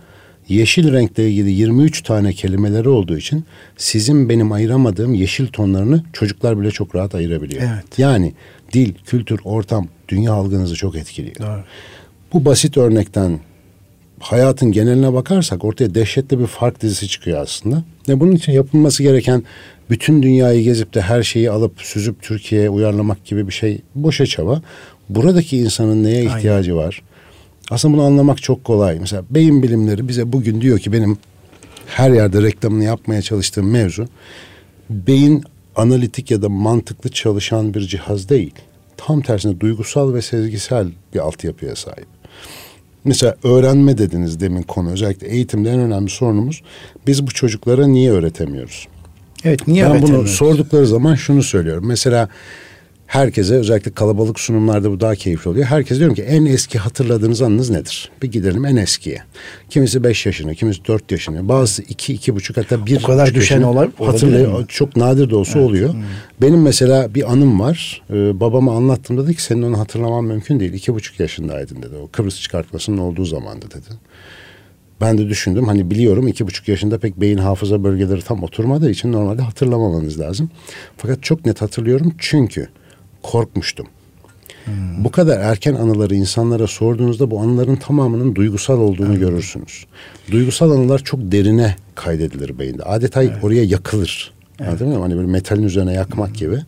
[0.49, 3.43] yeşil renkle ilgili 23 tane kelimeleri olduğu için
[3.77, 7.61] sizin benim ayıramadığım yeşil tonlarını çocuklar bile çok rahat ayırabiliyor.
[7.61, 7.99] Evet.
[7.99, 8.33] Yani
[8.73, 11.35] dil, kültür, ortam dünya algınızı çok etkiliyor.
[11.35, 11.63] Doğru.
[12.33, 13.39] Bu basit örnekten
[14.19, 17.83] hayatın geneline bakarsak ortaya dehşetli bir fark dizisi çıkıyor aslında.
[18.09, 19.43] Ve bunun için yapılması gereken
[19.89, 24.61] bütün dünyayı gezip de her şeyi alıp süzüp Türkiye'ye uyarlamak gibi bir şey boşa çaba.
[25.09, 26.85] Buradaki insanın neye ihtiyacı Aynen.
[26.85, 27.01] var?
[27.71, 28.99] Aslında bunu anlamak çok kolay.
[28.99, 31.17] Mesela beyin bilimleri bize bugün diyor ki benim
[31.87, 34.07] her yerde reklamını yapmaya çalıştığım mevzu
[34.89, 35.43] beyin
[35.75, 38.53] analitik ya da mantıklı çalışan bir cihaz değil.
[38.97, 42.07] Tam tersine duygusal ve sezgisel bir altyapıya sahip.
[43.05, 44.91] Mesela öğrenme dediniz demin konu.
[44.91, 46.61] Özellikle eğitimde en önemli sorunumuz
[47.07, 48.87] biz bu çocuklara niye öğretemiyoruz?
[49.43, 51.87] Evet niye ben bunu sordukları zaman şunu söylüyorum.
[51.87, 52.29] Mesela
[53.07, 55.65] herkese özellikle kalabalık sunumlarda bu daha keyifli oluyor.
[55.65, 58.11] Herkese diyorum ki en eski hatırladığınız anınız nedir?
[58.21, 59.21] Bir gidelim en eskiye.
[59.69, 63.61] Kimisi beş yaşını, kimisi dört yaşını, bazısı iki, iki buçuk hatta bir o kadar düşen
[63.61, 64.67] olay hatırlıyor.
[64.67, 65.69] Çok nadir de olsa evet.
[65.69, 65.93] oluyor.
[65.93, 66.03] Hmm.
[66.41, 68.01] Benim mesela bir anım var.
[68.09, 70.73] Ee, babama anlattım dedi ki senin onu hatırlaman mümkün değil.
[70.73, 71.95] İki buçuk yaşındaydın dedi.
[72.03, 73.89] O Kıbrıs çıkartmasının olduğu zamanda dedi.
[75.01, 79.11] Ben de düşündüm hani biliyorum iki buçuk yaşında pek beyin hafıza bölgeleri tam oturmadığı için
[79.11, 80.49] normalde hatırlamamanız lazım.
[80.97, 82.67] Fakat çok net hatırlıyorum çünkü
[83.25, 83.87] korkmuştum.
[84.65, 85.03] Hmm.
[85.03, 89.19] Bu kadar erken anıları insanlara sorduğunuzda bu anıların tamamının duygusal olduğunu hmm.
[89.19, 89.85] görürsünüz.
[90.31, 92.83] Duygusal anılar çok derine kaydedilir beyinde.
[92.83, 93.33] Adeta evet.
[93.43, 94.33] oraya yakılır.
[94.59, 94.69] Evet.
[94.69, 94.99] Anladın mı?
[94.99, 96.35] Hani böyle metalin üzerine yakmak hmm.
[96.35, 96.59] gibi.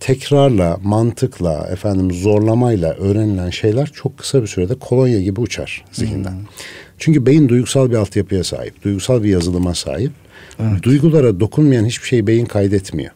[0.00, 6.32] Tekrarla, mantıkla, efendim zorlamayla öğrenilen şeyler çok kısa bir sürede kolonya gibi uçar zihinden.
[6.32, 6.46] Hmm.
[6.98, 10.12] Çünkü beyin duygusal bir altyapıya sahip, duygusal bir yazılıma sahip.
[10.60, 10.82] Evet.
[10.82, 13.10] Duygulara dokunmayan hiçbir şeyi beyin kaydetmiyor.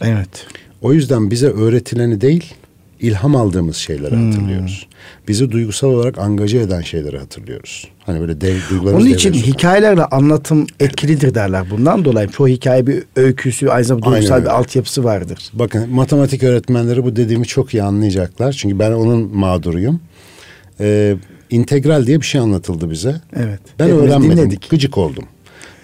[0.00, 0.46] Evet.
[0.84, 2.54] O yüzden bize öğretileni değil,
[3.00, 4.30] ilham aldığımız şeyleri hmm.
[4.30, 4.86] hatırlıyoruz.
[5.28, 7.88] Bizi duygusal olarak angaje eden şeyleri hatırlıyoruz.
[8.06, 11.70] Hani böyle dev, duygularımız Onun için hikayelerle anlatım etkilidir derler.
[11.70, 15.50] Bundan dolayı çoğu hikaye bir öyküsü, aynı zamanda duygusal bir altyapısı vardır.
[15.52, 18.52] Bakın matematik öğretmenleri bu dediğimi çok iyi anlayacaklar.
[18.52, 20.00] Çünkü ben onun mağduruyum.
[20.80, 21.16] Ee,
[21.50, 23.20] integral diye bir şey anlatıldı bize.
[23.36, 23.60] Evet.
[23.78, 24.36] Ben Hepimiz öğrenmedim.
[24.36, 24.70] Dinledik.
[24.70, 25.24] Gıcık oldum.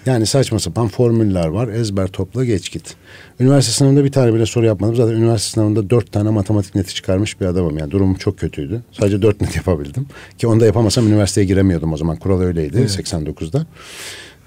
[0.05, 1.67] Yani saçma sapan formüller var.
[1.67, 2.95] Ezber topla geç git.
[3.39, 4.95] Üniversite sınavında bir tane bile soru yapmadım.
[4.95, 7.77] Zaten üniversite sınavında dört tane matematik neti çıkarmış bir adamım.
[7.77, 8.81] Yani durumum çok kötüydü.
[8.91, 10.05] Sadece dört net yapabildim.
[10.37, 12.17] Ki onu da yapamasam üniversiteye giremiyordum o zaman.
[12.17, 12.89] Kural öyleydi evet.
[12.89, 13.65] 89'da.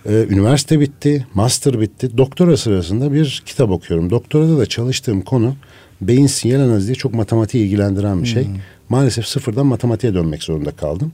[0.07, 2.19] Ee, üniversite bitti, master bitti.
[2.19, 4.11] Doktora sırasında bir kitap okuyorum.
[4.11, 5.57] Doktorada da çalıştığım konu
[6.01, 8.47] beyin sinyal analizi diye çok matematiği ilgilendiren bir şey.
[8.47, 8.55] Hmm.
[8.88, 11.12] Maalesef sıfırdan matematiğe dönmek zorunda kaldım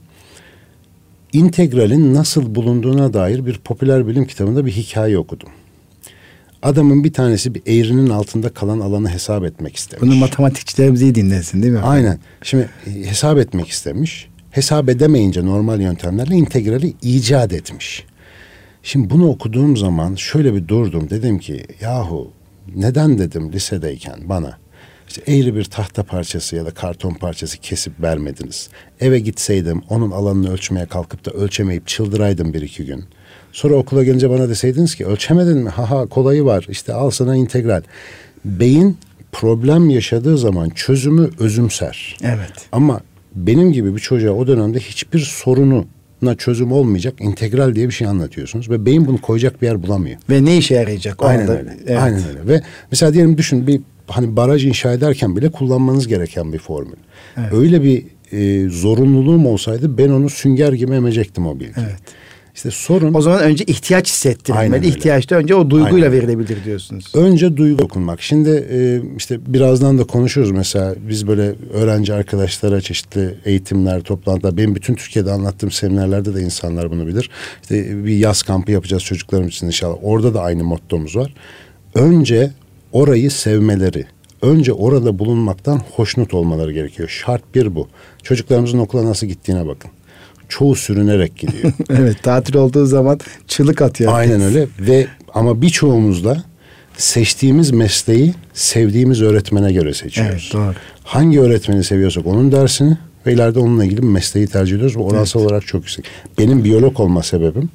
[1.33, 5.49] integralin nasıl bulunduğuna dair bir popüler bilim kitabında bir hikaye okudum.
[6.61, 10.01] Adamın bir tanesi bir eğrinin altında kalan alanı hesap etmek istemiş.
[10.01, 11.79] Bunu matematikçilerimiz iyi dinlesin değil mi?
[11.79, 12.19] Aynen.
[12.43, 14.29] Şimdi e, hesap etmek istemiş.
[14.51, 18.05] Hesap edemeyince normal yöntemlerle integrali icat etmiş.
[18.83, 21.09] Şimdi bunu okuduğum zaman şöyle bir durdum.
[21.09, 22.31] Dedim ki yahu
[22.75, 24.57] neden dedim lisedeyken bana
[25.11, 28.69] işte eğri bir tahta parçası ya da karton parçası kesip vermediniz.
[28.99, 33.03] Eve gitseydim onun alanını ölçmeye kalkıp da ölçemeyip çıldıraydım bir iki gün.
[33.51, 35.69] Sonra okula gelince bana deseydiniz ki ölçemedin mi?
[35.69, 37.81] Haha kolayı var işte al sana integral.
[38.45, 38.97] Beyin
[39.31, 42.17] problem yaşadığı zaman çözümü özümser.
[42.23, 42.67] Evet.
[42.71, 43.01] Ama
[43.35, 45.85] benim gibi bir çocuğa o dönemde hiçbir sorunu
[46.21, 50.17] na çözüm olmayacak integral diye bir şey anlatıyorsunuz ve beyin bunu koyacak bir yer bulamıyor.
[50.29, 51.23] Ve ne işe yarayacak?
[51.23, 51.77] Aynen anda, öyle.
[51.87, 52.01] Evet.
[52.01, 52.47] Aynen öyle.
[52.47, 56.97] Ve mesela diyelim düşün bir hani baraj inşa ederken bile kullanmanız gereken bir formül.
[57.37, 57.53] Evet.
[57.53, 61.85] Öyle bir e, zorunluluğum olsaydı ben onu sünger gibi emecektim o bilgiyi.
[61.89, 62.01] Evet.
[62.55, 63.13] İşte sorun...
[63.13, 64.87] O zaman önce ihtiyaç hissettirilmeli.
[64.87, 66.11] İhtiyaçta önce o duyguyla Aynen.
[66.11, 67.11] verilebilir diyorsunuz.
[67.15, 68.21] Önce duygu okunmak.
[68.21, 70.95] Şimdi e, işte birazdan da konuşuruz mesela.
[71.09, 74.57] Biz böyle öğrenci arkadaşlara çeşitli eğitimler, toplantılar.
[74.57, 77.29] Benim bütün Türkiye'de anlattığım seminerlerde de insanlar bunu bilir.
[77.61, 79.97] İşte bir yaz kampı yapacağız çocuklarımız için inşallah.
[80.01, 81.33] Orada da aynı mottomuz var.
[81.95, 82.51] Önce
[82.93, 84.05] orayı sevmeleri,
[84.41, 87.09] önce orada bulunmaktan hoşnut olmaları gerekiyor.
[87.09, 87.87] Şart bir bu.
[88.23, 89.91] Çocuklarımızın okula nasıl gittiğine bakın.
[90.49, 91.73] Çoğu sürünerek gidiyor.
[91.89, 94.13] evet tatil olduğu zaman çığlık atıyor.
[94.13, 96.43] Aynen öyle ve ama birçoğumuz da
[96.97, 100.49] seçtiğimiz mesleği sevdiğimiz öğretmene göre seçiyoruz.
[100.53, 100.73] Evet doğru.
[101.03, 104.97] Hangi öğretmeni seviyorsak onun dersini ve ileride onunla ilgili mesleği tercih ediyoruz.
[104.97, 105.51] Bu oransal evet.
[105.51, 106.05] olarak çok yüksek.
[106.37, 107.69] Benim biyolog olma sebebim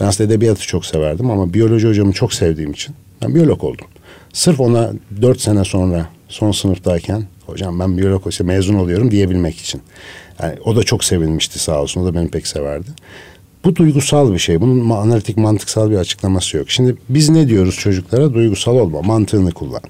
[0.00, 3.86] ben aslında edebiyatı çok severdim ama biyoloji hocamı çok sevdiğim için ben biyolog oldum.
[4.34, 4.92] Sırf ona
[5.22, 9.82] dört sene sonra son sınıftayken hocam ben biyolog işte mezun oluyorum diyebilmek için.
[10.42, 12.00] Yani o da çok sevinmişti sağ olsun.
[12.00, 12.90] O da beni pek severdi.
[13.64, 14.60] Bu duygusal bir şey.
[14.60, 16.70] Bunun analitik mantıksal bir açıklaması yok.
[16.70, 18.34] Şimdi biz ne diyoruz çocuklara?
[18.34, 19.82] Duygusal olma, mantığını kullan.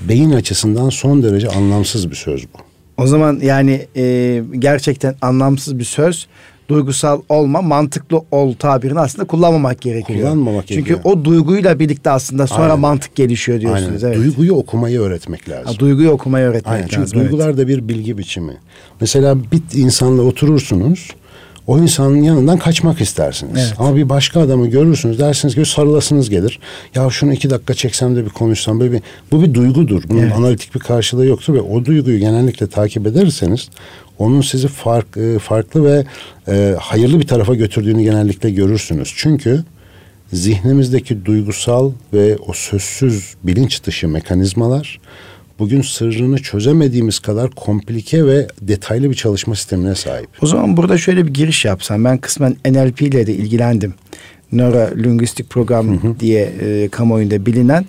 [0.00, 2.58] Beyin açısından son derece anlamsız bir söz bu.
[3.02, 6.26] O zaman yani e, gerçekten anlamsız bir söz
[6.70, 10.20] duygusal olma, mantıklı ol tabirini aslında kullanmamak gerekiyor.
[10.20, 11.00] Kullanmamak Çünkü gerekiyor.
[11.04, 12.80] o duyguyla birlikte aslında sonra Aynen.
[12.80, 14.04] mantık gelişiyor diyorsunuz.
[14.04, 14.16] Aynen.
[14.16, 14.26] Evet.
[14.26, 15.66] Duyguyu okumayı öğretmek lazım.
[15.66, 16.82] Ha, duyguyu okumayı öğretmek Aynen.
[16.82, 17.12] Çünkü lazım.
[17.12, 17.58] Çünkü duygular evet.
[17.58, 18.56] da bir bilgi biçimi.
[19.00, 21.08] Mesela bir insanla oturursunuz.
[21.66, 23.62] O insanın yanından kaçmak istersiniz.
[23.66, 23.74] Evet.
[23.78, 26.58] Ama bir başka adamı görürsünüz dersiniz ki sarılasınız gelir.
[26.94, 29.02] Ya şunu iki dakika çeksem de bir konuşsam böyle bir
[29.32, 30.02] bu bir duygudur.
[30.08, 30.32] Bunun evet.
[30.32, 33.68] analitik bir karşılığı yoktur ve o duyguyu genellikle takip ederseniz
[34.20, 36.04] onun sizi fark, e, farklı ve
[36.48, 39.14] e, hayırlı bir tarafa götürdüğünü genellikle görürsünüz.
[39.16, 39.64] Çünkü
[40.32, 45.00] zihnimizdeki duygusal ve o sözsüz bilinç dışı mekanizmalar
[45.58, 50.28] bugün sırrını çözemediğimiz kadar komplike ve detaylı bir çalışma sistemine sahip.
[50.42, 52.04] O zaman burada şöyle bir giriş yapsam.
[52.04, 53.94] Ben kısmen NLP ile de ilgilendim.
[54.52, 56.20] Nöro Linguistik Program hı hı.
[56.20, 57.84] diye e, kamuoyunda bilinen.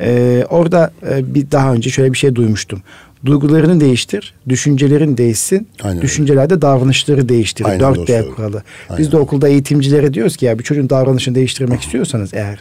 [0.00, 2.82] E, orada e, bir daha önce şöyle bir şey duymuştum.
[3.24, 5.68] Duygularını değiştir, düşüncelerin değişsin.
[5.82, 7.64] Aynen Düşüncelerde davranışları değiştir.
[7.64, 8.62] Aynen 4D kuralı.
[8.88, 9.02] Aynen.
[9.02, 12.60] Biz de okulda eğitimcilere diyoruz ki ya bir çocuğun davranışını değiştirmek istiyorsanız eğer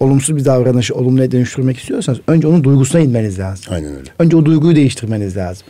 [0.00, 3.64] olumsuz bir davranışı olumluya dönüştürmek istiyorsanız önce onun duygusuna inmeniz lazım.
[3.74, 4.10] Aynen öyle.
[4.18, 5.66] Önce o duyguyu değiştirmeniz lazım.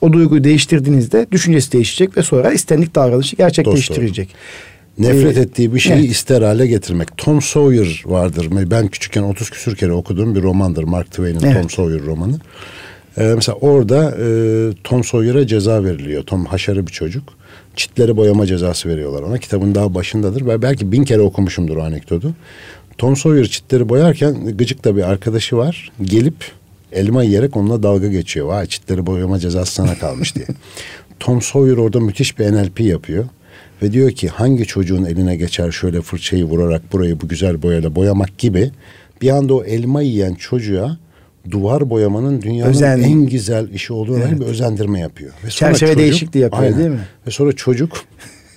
[0.00, 4.34] O duyguyu değiştirdiğinizde düşüncesi değişecek ve sonra istenlik davranışı gerçekleştirecek.
[4.98, 6.10] Nefret ee, ettiği bir şeyi evet.
[6.10, 7.16] ister hale getirmek.
[7.16, 8.48] Tom Sawyer vardır.
[8.70, 10.84] Ben küçükken 30 küsür kere okuduğum bir romandır.
[10.84, 11.54] Mark Twain'in evet.
[11.54, 12.38] Tom Sawyer romanı.
[13.18, 14.26] Ee, mesela orada e,
[14.84, 16.22] Tom Sawyer'a ceza veriliyor.
[16.22, 17.24] Tom haşarı bir çocuk.
[17.76, 19.38] Çitleri boyama cezası veriyorlar ona.
[19.38, 22.34] Kitabın daha başındadır ve belki bin kere okumuşumdur o anekdotu.
[22.98, 25.92] Tom Sawyer çitleri boyarken gıcık da bir arkadaşı var.
[26.02, 26.34] Gelip
[26.92, 28.46] elma yiyerek onunla dalga geçiyor.
[28.46, 30.46] Vay çitleri boyama cezası sana kalmış diye.
[31.20, 33.24] Tom Sawyer orada müthiş bir NLP yapıyor.
[33.82, 38.38] Ve diyor ki hangi çocuğun eline geçer şöyle fırçayı vurarak burayı bu güzel boyayla boyamak
[38.38, 38.70] gibi
[39.22, 40.98] bir anda o elma yiyen çocuğa
[41.50, 43.02] duvar boyamanın dünyanın Özen.
[43.02, 44.40] en güzel işi olduğuna evet.
[44.40, 45.32] bir özendirme yapıyor.
[45.44, 47.00] Ve sonra Çerçeve çocuk, değişikliği yapıyor aynen, değil mi?
[47.26, 47.96] Ve sonra çocuk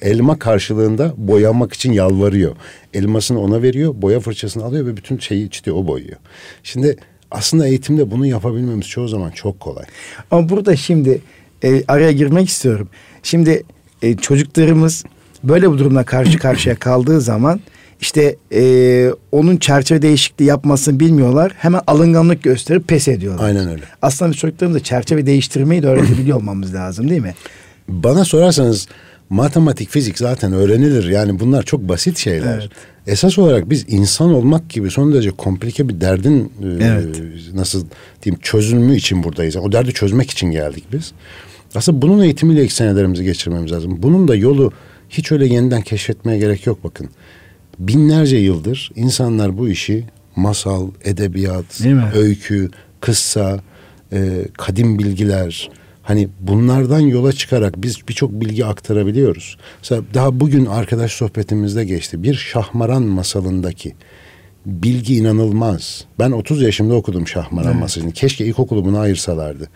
[0.01, 2.55] elma karşılığında boyamak için yalvarıyor.
[2.93, 6.17] Elmasını ona veriyor, boya fırçasını alıyor ve bütün şeyi işte o boyuyor.
[6.63, 6.95] Şimdi
[7.31, 9.85] aslında eğitimde bunu yapabilmemiz çoğu zaman çok kolay.
[10.31, 11.21] Ama burada şimdi
[11.63, 12.89] e, araya girmek istiyorum.
[13.23, 13.63] Şimdi
[14.01, 15.05] e, çocuklarımız
[15.43, 17.59] böyle bu durumla karşı karşıya kaldığı zaman
[18.01, 21.53] işte e, onun çerçeve değişikliği yapmasını bilmiyorlar.
[21.57, 23.45] Hemen alınganlık gösterip pes ediyorlar.
[23.45, 23.83] Aynen öyle.
[24.01, 27.35] Aslında biz çocuklarımıza çerçeve değiştirmeyi de öğretebiliyor olmamız lazım değil mi?
[27.87, 28.87] Bana sorarsanız
[29.29, 31.09] matematik, fizik zaten öğrenilir.
[31.09, 32.59] Yani bunlar çok basit şeyler.
[32.59, 32.69] Evet.
[33.07, 37.17] Esas olarak biz insan olmak gibi son derece komplike bir derdin e, evet.
[37.17, 37.85] e, nasıl
[38.23, 39.55] diyeyim çözülümü için buradayız.
[39.55, 41.11] O derdi çözmek için geldik biz.
[41.75, 44.03] Aslında bunun eğitimiyle ilk senelerimizi geçirmemiz lazım.
[44.03, 44.71] Bunun da yolu
[45.09, 47.09] hiç öyle yeniden keşfetmeye gerek yok bakın.
[47.79, 50.05] Binlerce yıldır insanlar bu işi
[50.35, 51.81] masal, edebiyat,
[52.15, 52.69] öykü,
[53.01, 53.59] kıssa,
[54.13, 55.69] e, kadim bilgiler,
[56.09, 59.57] Hani bunlardan yola çıkarak biz birçok bilgi aktarabiliyoruz.
[59.81, 62.23] Mesela daha bugün arkadaş sohbetimizde geçti.
[62.23, 63.95] Bir Şahmaran masalındaki
[64.65, 66.05] bilgi inanılmaz.
[66.19, 67.81] Ben 30 yaşımda okudum Şahmaran evet.
[67.81, 68.11] masalını.
[68.11, 69.69] Keşke ilkokulu buna ayırsalardı.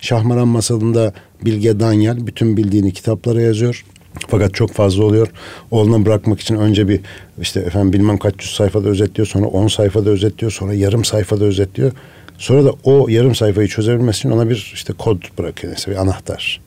[0.00, 1.12] Şahmaran masalında
[1.44, 3.84] Bilge Danyal bütün bildiğini kitaplara yazıyor.
[4.28, 5.28] Fakat çok fazla oluyor.
[5.70, 7.00] Oğluna bırakmak için önce bir
[7.40, 9.26] işte efendim bilmem kaç yüz sayfada özetliyor.
[9.26, 10.52] Sonra on sayfada özetliyor.
[10.52, 11.92] Sonra yarım sayfada özetliyor.
[12.38, 15.72] Sonra da o yarım sayfayı çözebilmesi için ona bir işte kod bırakıyor.
[15.72, 16.60] Mesela bir anahtar.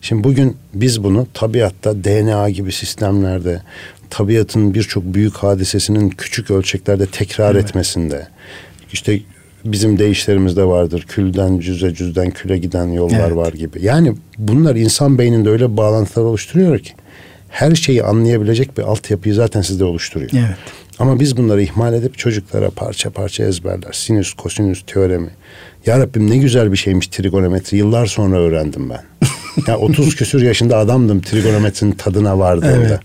[0.00, 3.62] Şimdi bugün biz bunu tabiatta DNA gibi sistemlerde
[4.10, 7.64] tabiatın birçok büyük hadisesinin küçük ölçeklerde tekrar evet.
[7.64, 8.28] etmesinde
[8.92, 9.20] işte
[9.64, 11.04] bizim değişlerimizde vardır.
[11.08, 13.36] Külden cüze, cüzden küle giden yollar evet.
[13.36, 13.84] var gibi.
[13.84, 16.92] Yani bunlar insan beyninde öyle bağlantılar oluşturuyor ki
[17.48, 20.30] her şeyi anlayabilecek bir altyapıyı zaten sizde oluşturuyor.
[20.34, 20.56] Evet.
[20.98, 23.92] Ama biz bunları ihmal edip çocuklara parça parça ezberler.
[23.92, 25.30] Sinüs, kosinüs teoremi.
[25.86, 27.76] Ya Rabbim ne güzel bir şeymiş trigonometri.
[27.76, 29.28] Yıllar sonra öğrendim ben.
[29.66, 32.88] ya 30 küsür yaşında adamdım trigonometrinin tadına vardığımda.
[32.88, 33.00] Evet.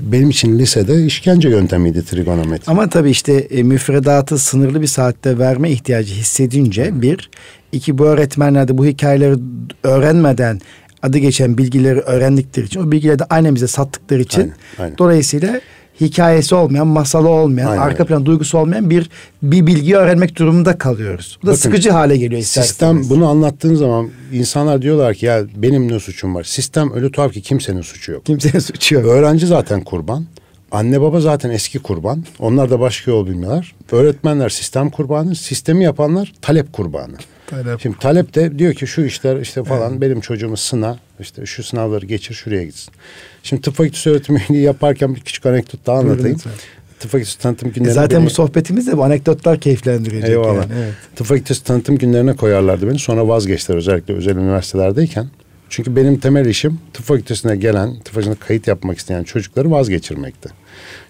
[0.00, 2.70] Benim için lisede işkence yöntemiydi trigonometri.
[2.70, 7.30] Ama tabii işte e, müfredatı sınırlı bir saatte verme ihtiyacı hissedince bir,
[7.72, 9.34] iki bu öğretmenler de bu hikayeleri
[9.82, 10.60] öğrenmeden
[11.02, 14.98] adı geçen bilgileri öğrendikleri için o bilgileri de annemize sattıkları için aynen, aynen.
[14.98, 15.60] dolayısıyla
[16.06, 17.82] hikayesi olmayan, masalı olmayan, Aynen.
[17.82, 19.10] arka plan duygusu olmayan bir
[19.42, 21.38] bir bilgi öğrenmek durumunda kalıyoruz.
[21.42, 22.68] Bu da Bakın, sıkıcı hale geliyor isterseniz.
[22.68, 26.44] Sistem bunu anlattığın zaman insanlar diyorlar ki ya benim ne suçum var?
[26.44, 28.26] Sistem öyle tuhaf ki kimsenin suçu yok.
[28.26, 29.04] Kimsenin suçu yok.
[29.04, 30.24] Öğrenci zaten kurban.
[30.72, 32.24] Anne baba zaten eski kurban.
[32.38, 33.74] Onlar da başka yol bilmiyorlar.
[33.92, 35.34] Öğretmenler sistem kurbanı.
[35.36, 37.12] Sistemi yapanlar talep kurbanı.
[37.52, 37.80] Talep.
[37.80, 40.00] Şimdi talep de diyor ki şu işler işte falan evet.
[40.00, 42.94] benim çocuğumu sına işte şu sınavları geçir şuraya gitsin.
[43.42, 46.38] Şimdi tıp fakültesi öğretmeni yaparken bir küçük anekdot daha anlatayım.
[46.46, 46.58] Evet,
[47.00, 47.90] Tıp fakültesi tanıtım günlerine...
[47.90, 48.26] E zaten beni...
[48.26, 50.30] bu sohbetimiz de bu anekdotlar keyiflendirecek.
[50.30, 50.54] Eyvallah.
[50.54, 50.94] Yani, evet.
[51.16, 52.98] Tıp fakültesi tanıtım günlerine koyarlardı beni.
[52.98, 55.26] Sonra vazgeçtiler özellikle özel üniversitelerdeyken.
[55.68, 60.48] Çünkü benim temel işim tıp fakültesine gelen, tıp fakültesine kayıt yapmak isteyen çocukları vazgeçirmekti.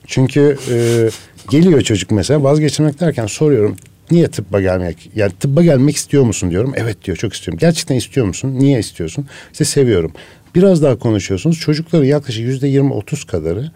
[0.07, 1.09] Çünkü e,
[1.51, 3.77] geliyor çocuk mesela vazgeçirmek derken soruyorum
[4.12, 5.11] niye tıbba gelmek?
[5.14, 6.72] Yani tıbba gelmek istiyor musun diyorum.
[6.77, 7.59] Evet diyor çok istiyorum.
[7.59, 8.59] Gerçekten istiyor musun?
[8.59, 9.27] Niye istiyorsun?
[9.53, 10.12] İşte seviyorum.
[10.55, 11.61] Biraz daha konuşuyorsunuz.
[11.61, 13.70] Çocukların yaklaşık yüzde yirmi otuz kadarı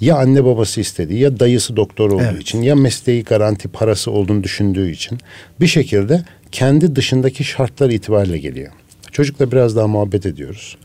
[0.00, 2.42] ya anne babası istediği ya dayısı doktor olduğu evet.
[2.42, 5.18] için ya mesleği garanti parası olduğunu düşündüğü için
[5.60, 6.22] bir şekilde
[6.52, 8.72] kendi dışındaki şartlar itibariyle geliyor.
[9.12, 10.76] Çocukla biraz daha muhabbet ediyoruz.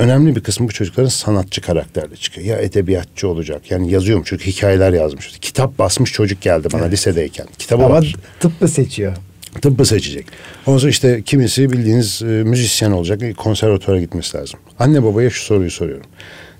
[0.00, 2.46] Önemli bir kısmı bu çocukların sanatçı karakterli çıkıyor.
[2.46, 3.70] Ya edebiyatçı olacak.
[3.70, 5.38] Yani yazıyorum çünkü hikayeler yazmış.
[5.40, 6.92] Kitap basmış çocuk geldi bana evet.
[6.92, 7.46] lisedeyken.
[7.58, 8.14] Kitabı Ama var.
[8.40, 9.16] tıbbı seçiyor.
[9.62, 10.26] Tıbbı seçecek.
[10.66, 13.36] Ondan sonra işte kimisi bildiğiniz e, müzisyen olacak.
[13.36, 14.60] Konservatuvara gitmesi lazım.
[14.78, 16.06] Anne babaya şu soruyu soruyorum.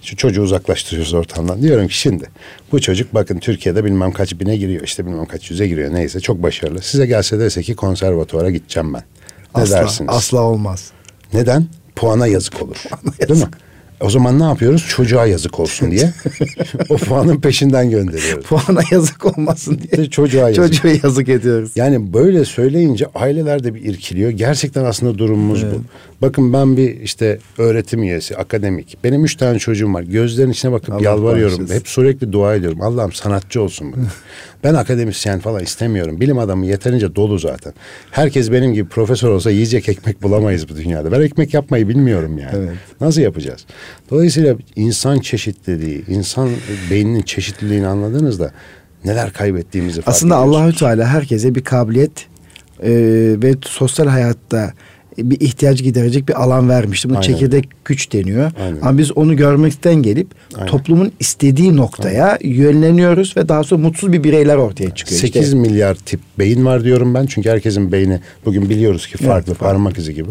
[0.02, 1.62] Şu çocuğu uzaklaştırıyoruz ortamdan.
[1.62, 2.24] Diyorum ki şimdi
[2.72, 4.82] bu çocuk bakın Türkiye'de bilmem kaç bine giriyor.
[4.84, 6.82] işte bilmem kaç yüze giriyor neyse çok başarılı.
[6.82, 9.02] Size gelse dese ki konservatuvara gideceğim ben.
[9.56, 10.10] Ne asla, dersiniz?
[10.14, 10.90] Asla olmaz.
[11.32, 11.66] Neden?
[12.00, 12.76] Puana yazık olur.
[12.88, 13.28] Puana yazık.
[13.28, 13.50] Değil mi?
[14.00, 14.86] O zaman ne yapıyoruz?
[14.88, 16.12] Çocuğa yazık olsun diye.
[16.88, 18.46] o puanın peşinden gönderiyoruz.
[18.46, 20.10] Puana yazık olmasın diye.
[20.10, 20.74] Çocuğa yazık.
[20.74, 21.70] Çocuğa yazık ediyoruz.
[21.76, 24.30] Yani böyle söyleyince aileler de bir irkiliyor.
[24.30, 25.74] Gerçekten aslında durumumuz evet.
[25.74, 25.82] bu.
[26.22, 28.96] Bakın ben bir işte öğretim üyesi, akademik.
[29.04, 30.02] Benim üç tane çocuğum var.
[30.02, 31.70] Gözlerin içine bakıp Allah yalvarıyorum.
[31.70, 32.82] Hep sürekli dua ediyorum.
[32.82, 33.96] Allah'ım sanatçı olsun bu.
[34.64, 36.20] ben akademisyen falan istemiyorum.
[36.20, 37.72] Bilim adamı yeterince dolu zaten.
[38.10, 41.12] Herkes benim gibi profesör olsa yiyecek ekmek bulamayız bu dünyada.
[41.12, 42.52] Ben ekmek yapmayı bilmiyorum yani.
[42.56, 42.76] Evet.
[43.00, 43.66] Nasıl yapacağız?
[44.10, 46.50] Dolayısıyla insan çeşitliliği, insan
[46.90, 48.52] beyninin çeşitliliğini anladığınızda
[49.04, 50.36] neler kaybettiğimizi fark Aslında.
[50.36, 52.26] Allahü Teala herkese bir kabiliyet
[52.82, 52.90] e,
[53.42, 54.72] ve sosyal hayatta
[55.18, 57.08] bir ihtiyaç giderecek bir alan vermişti.
[57.08, 57.32] Buna Aynen.
[57.32, 58.52] çekirdek güç deniyor.
[58.62, 58.80] Aynen.
[58.82, 60.66] Ama biz onu görmekten gelip Aynen.
[60.66, 65.20] toplumun istediği noktaya yönleniyoruz ve daha sonra mutsuz bir bireyler ortaya çıkıyor.
[65.20, 67.26] 8 İşte milyar tip beyin var diyorum ben.
[67.26, 70.30] Çünkü herkesin beyni bugün biliyoruz ki farklı Evet, parmak izi gibi.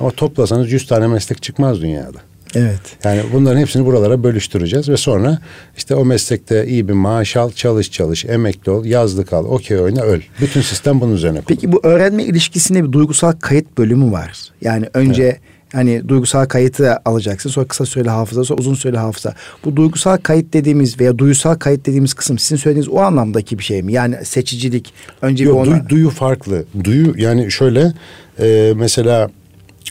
[0.00, 2.18] Ama toplasanız 100 tane meslek çıkmaz dünyada.
[2.54, 2.80] Evet.
[3.04, 5.38] Yani bunların hepsini buralara bölüştüreceğiz ve sonra
[5.76, 10.02] işte o meslekte iyi bir maaş al, çalış çalış, emekli ol, yazlık al, okey oyna
[10.02, 10.20] öl.
[10.40, 11.48] Bütün sistem bunun üzerine kurulu.
[11.48, 14.32] Peki bu öğrenme ilişkisinde bir duygusal kayıt bölümü var.
[14.60, 15.38] Yani önce
[15.72, 19.34] hani duygusal kayıtı alacaksın sonra kısa süreli hafıza sonra uzun süreli hafıza.
[19.64, 23.82] Bu duygusal kayıt dediğimiz veya duysal kayıt dediğimiz kısım sizin söylediğiniz o anlamdaki bir şey
[23.82, 23.92] mi?
[23.92, 25.76] Yani seçicilik önce bir Yok, ona...
[25.76, 26.64] duy- duyu farklı.
[26.84, 27.92] Duyu yani şöyle
[28.40, 29.30] e, mesela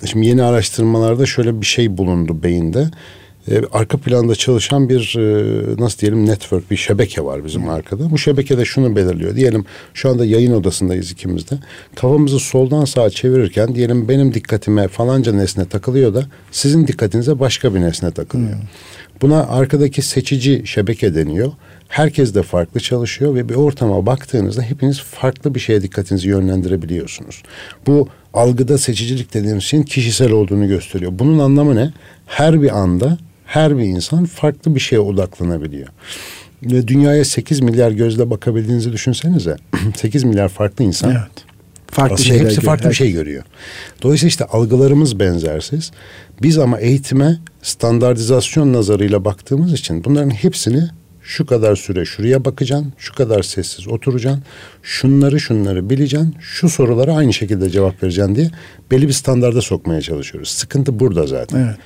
[0.05, 2.89] şimdi yeni araştırmalarda şöyle bir şey bulundu beyinde.
[3.51, 8.11] E, arka planda çalışan bir e, nasıl diyelim network bir şebeke var bizim arkada.
[8.11, 9.35] Bu şebekede şunu belirliyor.
[9.35, 11.55] Diyelim şu anda yayın odasındayız ikimiz de.
[11.95, 17.81] Kafamızı soldan sağa çevirirken diyelim benim dikkatime falanca nesne takılıyor da sizin dikkatinize başka bir
[17.81, 18.57] nesne takılıyor.
[19.21, 21.51] Buna arkadaki seçici şebeke deniyor.
[21.87, 27.43] Herkes de farklı çalışıyor ve bir ortama baktığınızda hepiniz farklı bir şeye dikkatinizi yönlendirebiliyorsunuz.
[27.87, 31.11] Bu algıda seçicilik dediğimiz şeyin kişisel olduğunu gösteriyor.
[31.15, 31.93] Bunun anlamı ne?
[32.25, 35.87] Her bir anda her bir insan farklı bir şeye odaklanabiliyor.
[36.63, 39.55] Ve dünyaya 8 milyar gözle bakabildiğinizi düşünsenize.
[39.95, 41.11] 8 milyar farklı insan.
[41.11, 41.45] Evet.
[41.87, 42.91] Farklı Aslında şeyler hepsi farklı görüyor.
[42.91, 43.43] bir şey görüyor.
[44.01, 45.91] Dolayısıyla işte algılarımız benzersiz.
[46.41, 50.89] Biz ama eğitime standartizasyon nazarıyla baktığımız için bunların hepsini
[51.25, 54.43] şu kadar süre şuraya bakacaksın, şu kadar sessiz oturacaksın,
[54.83, 58.51] şunları şunları bileceksin, şu sorulara aynı şekilde cevap vereceksin diye
[58.91, 60.49] belli bir standarda sokmaya çalışıyoruz.
[60.49, 61.59] Sıkıntı burada zaten.
[61.59, 61.77] Evet.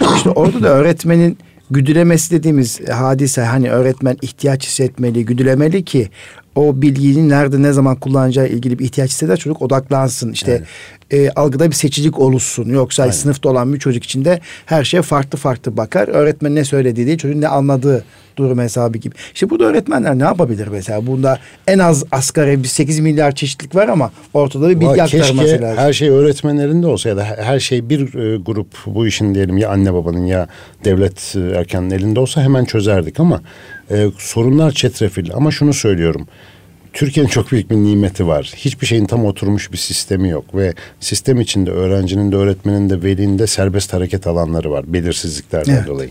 [0.16, 1.38] İşte orada da öğretmenin
[1.70, 6.08] güdülemesi dediğimiz hadise hani öğretmen ihtiyaç hissetmeli, güdülemeli ki
[6.54, 10.32] o bilgiyi nerede ne zaman kullanacağı ilgili bir ihtiyaç hisseder çocuk odaklansın.
[10.32, 10.62] İşte
[11.10, 12.68] e, algıda bir seçicilik oluşsun.
[12.68, 16.08] Yoksa sınıfta olan bir çocuk için de her şeye farklı farklı bakar.
[16.08, 18.04] Öğretmen ne söylediği değil çocuğun ne anladığı
[18.36, 19.14] durum hesabı gibi.
[19.34, 21.06] İşte burada öğretmenler ne yapabilir mesela?
[21.06, 25.76] Bunda en az asgari bir 8 milyar çeşitlilik var ama ortada bir bilgi aktarması lazım.
[25.76, 29.70] her şey öğretmenlerinde olsa ya da her- şey bir e, grup bu işin diyelim ya
[29.70, 30.48] anne babanın ya
[30.84, 33.40] devlet e, erkanın elinde olsa hemen çözerdik ama
[33.90, 35.32] e, sorunlar çetrefilli.
[35.32, 36.26] Ama şunu söylüyorum.
[36.92, 38.52] Türkiye'nin çok büyük bir nimeti var.
[38.56, 43.38] Hiçbir şeyin tam oturmuş bir sistemi yok ve sistem içinde öğrencinin de öğretmenin de velinin
[43.38, 45.86] de serbest hareket alanları var belirsizliklerden Evet.
[45.86, 46.10] dolayı.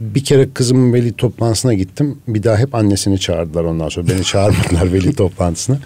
[0.00, 2.18] Bir kere kızımın veli toplantısına gittim.
[2.28, 4.08] Bir daha hep annesini çağırdılar ondan sonra.
[4.08, 5.78] Beni çağırmadılar veli toplantısına.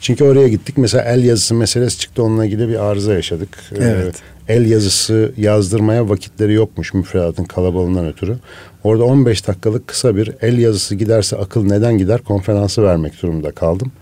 [0.00, 0.78] Çünkü oraya gittik.
[0.78, 2.22] Mesela el yazısı meselesi çıktı.
[2.22, 3.58] Onunla ilgili bir arıza yaşadık.
[3.72, 4.14] Ee, Evet.
[4.48, 8.36] el yazısı yazdırmaya vakitleri yokmuş müfredatın kalabalığından ötürü.
[8.84, 13.92] Orada 15 dakikalık kısa bir el yazısı giderse akıl neden gider konferansı vermek durumunda kaldım.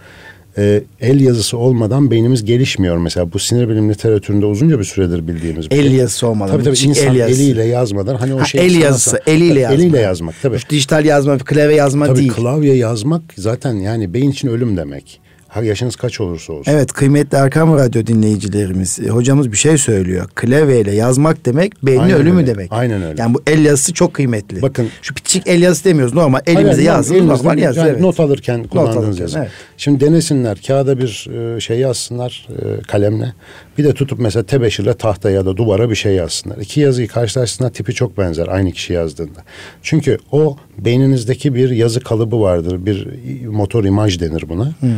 [0.59, 3.33] Ee, el yazısı olmadan beynimiz gelişmiyor mesela.
[3.33, 5.93] Bu sinir bilim literatüründe uzunca bir süredir bildiğimiz bir El şey.
[5.93, 6.53] yazısı olmadan.
[6.53, 7.43] Tabii tabii insan el yazısı.
[7.43, 9.81] eliyle yazmadan hani o Ha, şey el yazısı, eliyle yazmak.
[9.81, 10.57] Eliyle yazmak tabii.
[10.71, 12.33] Dijital yazma, klavye yazma Tabii değil.
[12.33, 15.21] klavye yazmak zaten yani beyin için ölüm demek.
[15.51, 16.73] Ha yaşınız kaç olursa olsun.
[16.73, 20.29] Evet kıymetli Erkam Radyo dinleyicilerimiz e, hocamız bir şey söylüyor.
[20.35, 22.47] Klavyeyle yazmak demek beynin Aynen ölümü öyle.
[22.47, 22.73] demek.
[22.73, 23.23] Aynen öyle.
[23.23, 24.63] Yani bu el yazısı çok kıymetli.
[24.63, 27.79] Bakın- şu küçük el yazısı demiyoruz normal elimize yazdığımız normal yazı.
[27.79, 28.01] yani evet.
[28.01, 29.39] Not alırken kullandığınız alırken, yazı.
[29.39, 29.51] evet.
[29.77, 33.33] Şimdi denesinler kağıda bir e, şey yazsınlar e, kalemle.
[33.79, 36.59] Bir de tutup mesela tebeşirle tahtaya ya da duvara bir şey yazsınlar.
[36.59, 39.41] İki yazıyı karşılaştığında tipi çok benzer aynı kişi yazdığında.
[39.83, 42.87] Çünkü o beyninizdeki bir yazı kalıbı vardır.
[42.87, 43.09] Bir
[43.47, 44.65] motor imaj denir buna.
[44.81, 44.91] Hmm.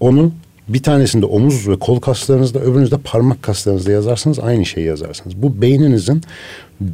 [0.00, 0.32] Onu
[0.68, 5.42] bir tanesinde omuz ve kol kaslarınızda öbürünüzde parmak kaslarınızda yazarsanız aynı şeyi yazarsınız.
[5.42, 6.22] Bu beyninizin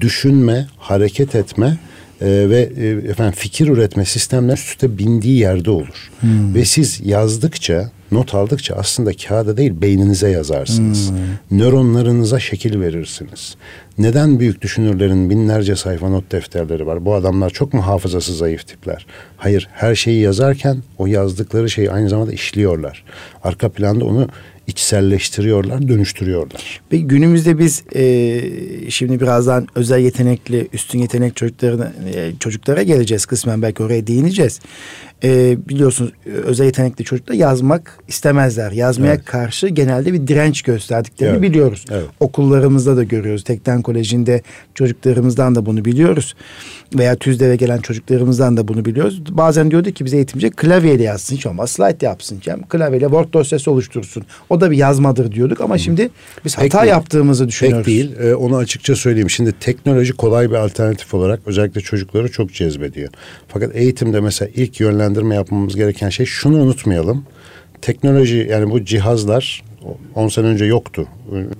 [0.00, 1.78] düşünme, hareket etme
[2.20, 6.10] e, ve e, efendim fikir üretme sistemler üstte bindiği yerde olur.
[6.54, 11.12] Ve siz yazdıkça, not aldıkça aslında kağıda değil beyninize yazarsınız.
[11.50, 13.56] Nöronlarınıza şekil verirsiniz.
[13.98, 17.04] Neden büyük düşünürlerin binlerce sayfa not defterleri var?
[17.04, 19.06] Bu adamlar çok mu hafızası zayıf tipler?
[19.36, 23.04] Hayır, her şeyi yazarken o yazdıkları şeyi aynı zamanda işliyorlar.
[23.44, 24.28] Arka planda onu
[24.66, 26.80] içselleştiriyorlar, dönüştürüyorlar.
[26.92, 28.40] Ve günümüzde biz e,
[28.90, 34.60] şimdi birazdan özel yetenekli, üstün yetenek çocuklarına, e, çocuklara geleceğiz kısmen belki oraya değineceğiz.
[35.24, 38.72] E, biliyorsunuz özel yetenekli çocuklar yazmak istemezler.
[38.72, 39.24] Yazmaya evet.
[39.24, 41.50] karşı genelde bir direnç gösterdiklerini evet.
[41.50, 41.84] biliyoruz.
[41.90, 42.04] Evet.
[42.20, 43.44] Okullarımızda da görüyoruz.
[43.44, 44.42] Tekten Koleji'nde
[44.74, 46.34] çocuklarımızdan da bunu biliyoruz.
[46.94, 49.22] Veya TÜZDEV'e gelen çocuklarımızdan da bunu biliyoruz.
[49.30, 52.40] Bazen diyordu ki bize eğitimci klavyeyle yazsın hiç olmaz slide yapsın.
[52.46, 54.24] Yani klavyeyle Word dosyası oluştursun.
[54.50, 56.10] O da bir yazmadır diyorduk ama şimdi
[56.44, 56.90] biz Pek hata değil.
[56.90, 57.86] yaptığımızı düşünüyoruz.
[57.86, 58.12] Pek değil.
[58.20, 59.30] Ee, onu açıkça söyleyeyim.
[59.30, 63.08] Şimdi teknoloji kolay bir alternatif olarak özellikle çocukları çok cezbediyor.
[63.48, 67.24] Fakat eğitimde mesela ilk yönlendirme yapmamız gereken şey şunu unutmayalım.
[67.82, 69.62] Teknoloji yani bu cihazlar
[70.14, 71.06] 10 sene önce yoktu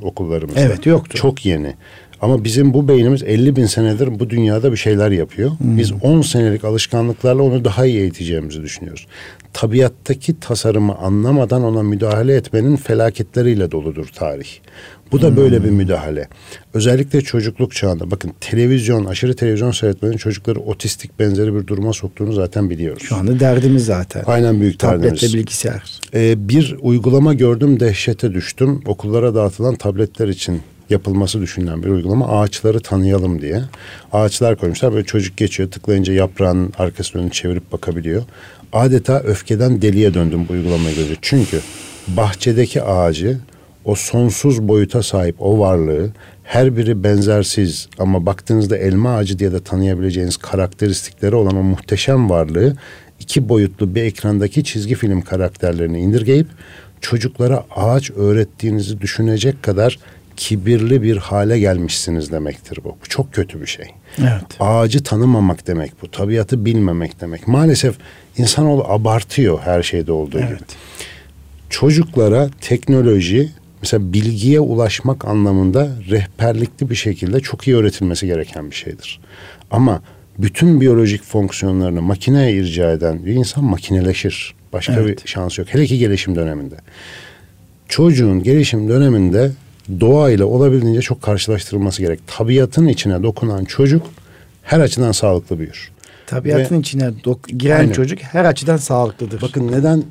[0.02, 0.60] okullarımızda.
[0.60, 1.18] Evet yoktu.
[1.18, 1.74] Çok yeni.
[2.20, 5.50] Ama bizim bu beynimiz 50 bin senedir bu dünyada bir şeyler yapıyor.
[5.50, 5.78] Hmm.
[5.78, 9.06] Biz 10 senelik alışkanlıklarla onu daha iyi eğiteceğimizi düşünüyoruz.
[9.54, 14.48] Tabiattaki tasarımı anlamadan ona müdahale etmenin felaketleriyle doludur tarih.
[15.12, 15.36] Bu da hmm.
[15.36, 16.28] böyle bir müdahale.
[16.74, 22.70] Özellikle çocukluk çağında bakın televizyon, aşırı televizyon seyretmenin çocukları otistik benzeri bir duruma soktuğunu zaten
[22.70, 23.02] biliyoruz.
[23.02, 24.22] Şu anda derdimiz zaten.
[24.26, 25.20] Aynen büyük Tabletle derdimiz.
[25.20, 26.00] Tabletle bilgisayar.
[26.14, 28.82] Ee, bir uygulama gördüm dehşete düştüm.
[28.86, 33.62] Okullara dağıtılan tabletler için yapılması düşünülen bir uygulama ağaçları tanıyalım diye.
[34.12, 38.22] Ağaçlar koymuşlar böyle çocuk geçiyor tıklayınca yaprağın arkasını önünü çevirip bakabiliyor.
[38.72, 41.16] Adeta öfkeden deliye döndüm bu uygulamayı görünce.
[41.22, 41.60] Çünkü
[42.08, 43.38] bahçedeki ağacı
[43.84, 46.10] o sonsuz boyuta sahip o varlığı
[46.42, 52.76] her biri benzersiz ama baktığınızda elma ağacı diye de tanıyabileceğiniz karakteristikleri olan o muhteşem varlığı
[53.20, 56.46] iki boyutlu bir ekrandaki çizgi film karakterlerini indirgeyip
[57.00, 59.98] çocuklara ağaç öğrettiğinizi düşünecek kadar
[60.36, 62.88] kibirli bir hale gelmişsiniz demektir bu.
[62.88, 63.86] Bu çok kötü bir şey.
[64.18, 64.44] Evet.
[64.60, 66.10] Ağacı tanımamak demek bu.
[66.10, 67.48] Tabiatı bilmemek demek.
[67.48, 67.96] Maalesef
[68.38, 70.48] insanoğlu abartıyor her şeyde olduğu evet.
[70.48, 70.58] gibi.
[71.70, 73.50] Çocuklara teknoloji
[73.82, 79.20] mesela bilgiye ulaşmak anlamında rehberlikli bir şekilde çok iyi öğretilmesi gereken bir şeydir.
[79.70, 80.02] Ama
[80.38, 84.54] bütün biyolojik fonksiyonlarını makineye irca eden bir insan makineleşir.
[84.72, 85.24] Başka evet.
[85.24, 85.68] bir şans yok.
[85.70, 86.74] Hele ki gelişim döneminde.
[87.88, 89.50] Çocuğun gelişim döneminde
[90.00, 92.20] doğayla olabildiğince çok karşılaştırılması gerek.
[92.26, 94.06] Tabiatın içine dokunan çocuk
[94.62, 95.90] her açıdan sağlıklı büyür.
[96.26, 97.92] Tabiatın Ve, içine dok- giren aynen.
[97.92, 99.42] çocuk her açıdan sağlıklıdır.
[99.42, 100.02] Bakın neden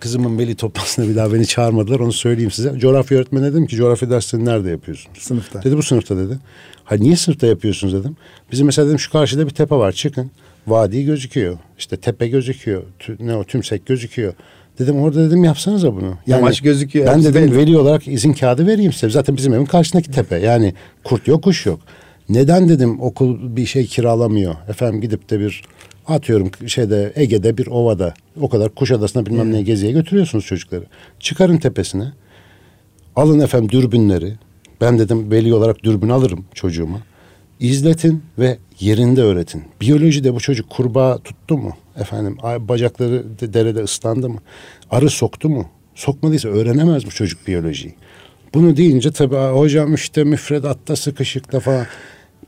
[0.00, 2.78] kızımın veli toplantısına bir daha beni çağırmadılar onu söyleyeyim size.
[2.78, 5.18] Coğrafya öğretmeni dedim ki coğrafya dersini nerede yapıyorsunuz?
[5.18, 5.62] Sınıfta.
[5.62, 6.38] Dedi bu sınıfta dedi.
[6.84, 8.16] Ha niye sınıfta yapıyorsunuz dedim.
[8.52, 10.30] Bizim mesela dedim şu karşıda bir tepe var çıkın.
[10.66, 11.58] Vadi gözüküyor.
[11.78, 12.82] İşte tepe gözüküyor.
[12.98, 14.34] Tü, ne o tümsek gözüküyor.
[14.78, 16.04] Dedim orada dedim yapsanıza bunu.
[16.04, 17.06] Yani Yamaç gözüküyor.
[17.06, 17.54] Ben dedim değil.
[17.56, 19.10] veli olarak izin kağıdı vereyim size.
[19.10, 20.36] Zaten bizim evin karşısındaki tepe.
[20.36, 21.80] Yani kurt yok kuş yok.
[22.28, 24.54] Neden dedim okul bir şey kiralamıyor.
[24.68, 25.62] Efendim gidip de bir
[26.06, 30.84] atıyorum şeyde Ege'de bir ovada o kadar Kuşadası'na bilmem neye geziye götürüyorsunuz çocukları.
[31.20, 32.12] Çıkarın tepesine.
[33.16, 34.32] Alın efendim dürbünleri.
[34.80, 36.98] Ben dedim veli olarak dürbün alırım çocuğuma.
[37.60, 39.62] İzletin ve yerinde öğretin.
[39.80, 41.72] Biyolojide bu çocuk kurbağa tuttu mu?
[42.00, 44.38] Efendim bacakları derede ıslandı mı?
[44.90, 45.68] Arı soktu mu?
[45.94, 47.94] Sokmadıysa öğrenemez bu çocuk biyolojiyi.
[48.54, 51.86] Bunu deyince tabii hocam işte müfredatta sıkışıkta falan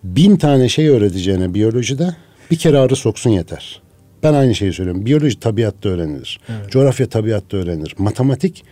[0.05, 2.17] bin tane şey öğreteceğine biyolojide
[2.51, 3.83] bir kere arı soksun yeter.
[4.23, 5.07] Ben aynı şeyi söylüyorum.
[5.07, 6.41] Biyoloji tabiatta öğrenilir.
[6.49, 6.71] Evet.
[6.71, 7.95] Coğrafya tabiatta öğrenilir.
[7.99, 8.65] Matematik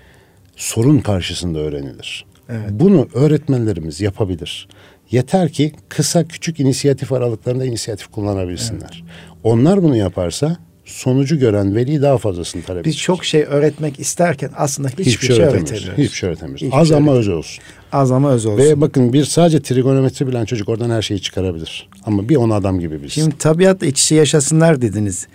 [0.57, 2.25] sorun karşısında öğrenilir.
[2.49, 2.71] Evet.
[2.71, 4.69] Bunu öğretmenlerimiz yapabilir.
[5.11, 9.05] Yeter ki kısa küçük inisiyatif aralıklarında inisiyatif kullanabilsinler.
[9.05, 9.34] Evet.
[9.45, 14.89] Onlar bunu yaparsa sonucu gören veli daha fazlasını talep Biz çok şey öğretmek isterken aslında
[14.89, 15.99] hiçbir, hiçbir şey, şey öğretemiyoruz.
[15.99, 16.63] Hiçbir şey öğretemiyoruz.
[16.63, 17.65] Hiçbir Az şey ama öz olsun.
[17.93, 18.65] Az ama öz olsun.
[18.65, 21.89] Ve bakın bir sadece trigonometri bilen çocuk oradan her şeyi çıkarabilir.
[22.07, 23.23] Ama bir on adam gibi bilsin.
[23.23, 25.27] Şimdi tabiatla iç içe yaşasınlar dediniz.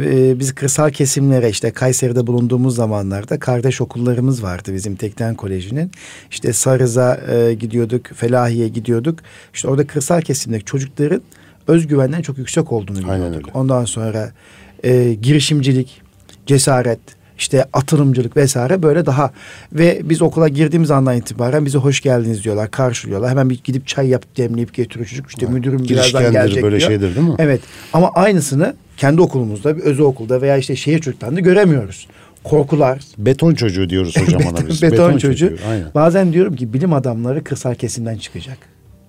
[0.00, 5.90] Ee, biz kırsal kesimlere işte Kayseri'de bulunduğumuz zamanlarda kardeş okullarımız vardı bizim Tekten Koleji'nin.
[6.30, 9.18] İşte Sarız'a e, gidiyorduk, Felahiye gidiyorduk.
[9.54, 11.22] İşte orada kırsal kesimdeki çocukların
[11.68, 13.50] özgüvenden çok yüksek olduğunu biliyorduk.
[13.54, 14.32] Ondan sonra
[14.84, 16.02] e, girişimcilik,
[16.46, 16.98] cesaret,
[17.38, 19.32] işte atılımcılık vesaire böyle daha
[19.72, 23.30] ve biz okula girdiğimiz andan itibaren bize hoş geldiniz diyorlar, karşılıyorlar.
[23.30, 25.28] Hemen bir gidip çay yapıp demleyip getiriyor çocuk.
[25.28, 26.90] İşte müdürüm birazdan gelecek böyle diyor.
[26.90, 27.34] şeydir değil mi?
[27.38, 27.60] Evet.
[27.92, 32.08] Ama aynısını kendi okulumuzda, bir özel okulda veya işte şehir çocuklarında göremiyoruz.
[32.44, 33.00] Korkular.
[33.18, 34.82] Beton çocuğu diyoruz hocam ona biz.
[34.82, 35.48] Beton, beton çocuğu.
[35.48, 35.62] çocuğu.
[35.70, 35.86] Aynen.
[35.94, 38.58] Bazen diyorum ki bilim adamları kırsal kesimden çıkacak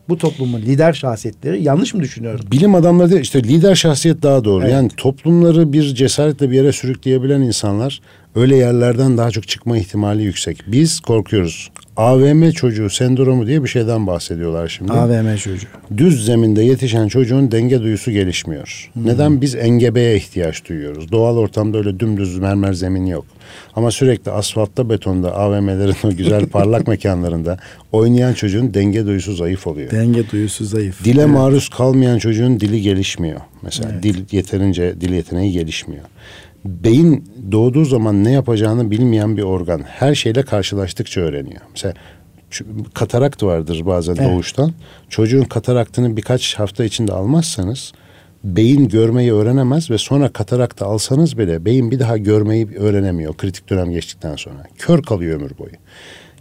[0.09, 2.45] bu toplumun lider şahsiyetleri yanlış mı düşünüyorum?
[2.51, 4.63] Bilim adamları değil, işte lider şahsiyet daha doğru.
[4.63, 4.73] Evet.
[4.73, 8.01] Yani toplumları bir cesaretle bir yere sürükleyebilen insanlar
[8.35, 10.63] öyle yerlerden daha çok çıkma ihtimali yüksek.
[10.67, 11.69] Biz korkuyoruz.
[11.99, 14.93] AVM çocuğu sendromu diye bir şeyden bahsediyorlar şimdi.
[14.93, 15.67] AVM çocuğu.
[15.97, 18.89] Düz zeminde yetişen çocuğun denge duyusu gelişmiyor.
[18.93, 19.07] Hmm.
[19.07, 19.41] Neden?
[19.41, 21.11] Biz engebeye ihtiyaç duyuyoruz.
[21.11, 23.25] Doğal ortamda öyle dümdüz mermer zemin yok.
[23.75, 27.57] Ama sürekli asfaltta betonda AVM'lerin o güzel parlak mekanlarında
[27.91, 29.91] oynayan çocuğun denge duyusu zayıf oluyor.
[29.91, 31.03] Denge duyusu zayıf.
[31.03, 31.31] Dile evet.
[31.31, 33.41] maruz kalmayan çocuğun dili gelişmiyor.
[33.61, 34.03] Mesela evet.
[34.03, 36.03] dil yeterince dil yeteneği gelişmiyor.
[36.83, 39.81] Beyin doğduğu zaman ne yapacağını bilmeyen bir organ.
[39.85, 41.61] Her şeyle karşılaştıkça öğreniyor.
[41.71, 41.93] Mesela
[42.93, 44.31] katarakt vardır bazen evet.
[44.31, 44.73] doğuştan.
[45.09, 47.93] Çocuğun kataraktını birkaç hafta içinde almazsanız
[48.43, 53.91] beyin görmeyi öğrenemez ve sonra katarakta alsanız bile beyin bir daha görmeyi öğrenemiyor kritik dönem
[53.91, 54.63] geçtikten sonra.
[54.77, 55.71] Kör kalıyor ömür boyu.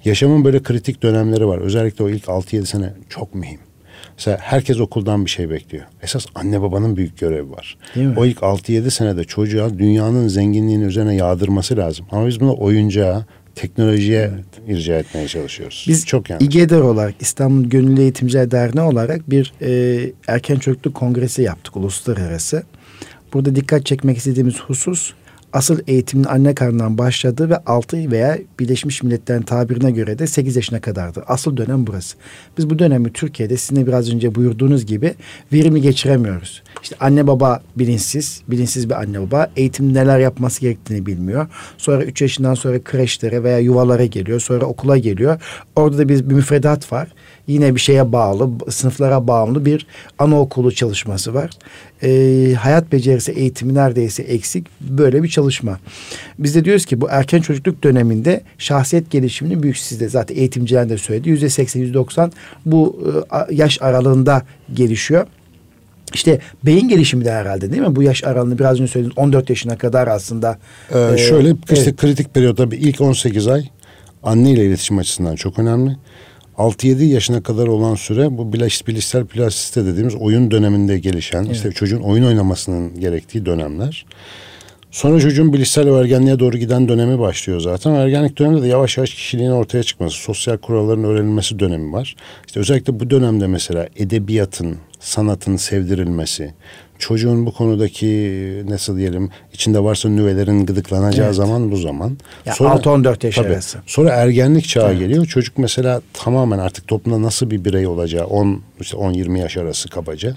[0.04, 1.58] Yaşamın böyle kritik dönemleri var.
[1.58, 3.60] Özellikle o ilk 6-7 sene çok mühim.
[4.18, 5.84] Mesela herkes okuldan bir şey bekliyor.
[6.02, 7.78] Esas anne babanın büyük görevi var.
[8.16, 12.06] O ilk 6-7 senede çocuğa dünyanın zenginliğini üzerine yağdırması lazım.
[12.10, 14.78] Ama biz bunu oyuncağa, teknolojiye evet.
[14.78, 15.84] irca etmeye çalışıyoruz.
[15.88, 16.46] Biz çok yanlış.
[16.46, 22.62] İGEDER olarak İstanbul Gönüllü Eğitimciler Derneği olarak bir e, erken çocukluk kongresi yaptık uluslararası.
[23.34, 25.12] Burada dikkat çekmek istediğimiz husus
[25.52, 30.80] asıl eğitimin anne karnından başladığı ve 6 veya Birleşmiş Milletler'in tabirine göre de 8 yaşına
[30.80, 31.24] kadardı.
[31.26, 32.16] Asıl dönem burası.
[32.58, 35.14] Biz bu dönemi Türkiye'de sizin biraz önce buyurduğunuz gibi
[35.52, 36.62] verimli geçiremiyoruz.
[36.82, 41.46] İşte anne baba bilinçsiz, bilinçsiz bir anne baba eğitim neler yapması gerektiğini bilmiyor.
[41.78, 44.40] Sonra 3 yaşından sonra kreşlere veya yuvalara geliyor.
[44.40, 45.40] Sonra okula geliyor.
[45.76, 47.08] Orada da bir, bir müfredat var
[47.48, 49.86] yine bir şeye bağlı, sınıflara bağımlı bir
[50.18, 51.50] anaokulu çalışması var.
[52.02, 55.78] E, hayat becerisi eğitimi neredeyse eksik böyle bir çalışma.
[56.38, 60.98] Biz de diyoruz ki bu erken çocukluk döneminde şahsiyet gelişimini büyük sizde zaten eğitimciler de
[60.98, 61.28] söyledi.
[61.28, 62.32] Yüzde seksen, yüzde doksan
[62.66, 63.02] bu
[63.50, 64.42] e, yaş aralığında
[64.74, 65.26] gelişiyor.
[66.14, 67.96] İşte beyin gelişimi de herhalde değil mi?
[67.96, 70.58] Bu yaş aralığını biraz önce söylediniz 14 yaşına kadar aslında.
[70.94, 71.96] Ee, e, şöyle işte evet.
[71.96, 73.68] kritik periyotta bir ilk 18 ay
[74.22, 75.96] anne ile iletişim açısından çok önemli.
[76.58, 81.56] 6-7 yaşına kadar olan süre bu bilişsel plastisite dediğimiz oyun döneminde gelişen evet.
[81.56, 84.06] işte çocuğun oyun oynamasının gerektiği dönemler.
[84.90, 87.94] Sonra çocuğun bilişsel ve ergenliğe doğru giden dönemi başlıyor zaten.
[87.94, 92.16] Ergenlik döneminde de yavaş yavaş kişiliğin ortaya çıkması, sosyal kuralların öğrenilmesi dönemi var.
[92.46, 96.54] İşte özellikle bu dönemde mesela edebiyatın, sanatın sevdirilmesi,
[96.98, 101.36] çocuğun bu konudaki nasıl diyelim içinde varsa nüvelerin gıdıklanacağı evet.
[101.36, 102.18] zaman bu zaman.
[102.46, 103.78] Ya sonra, 6-14 yaş tabii, arası.
[103.86, 104.98] Sonra ergenlik çağı evet.
[104.98, 105.26] geliyor.
[105.26, 110.36] Çocuk mesela tamamen artık toplumda nasıl bir birey olacağı 10 işte 10-20 yaş arası kabaca.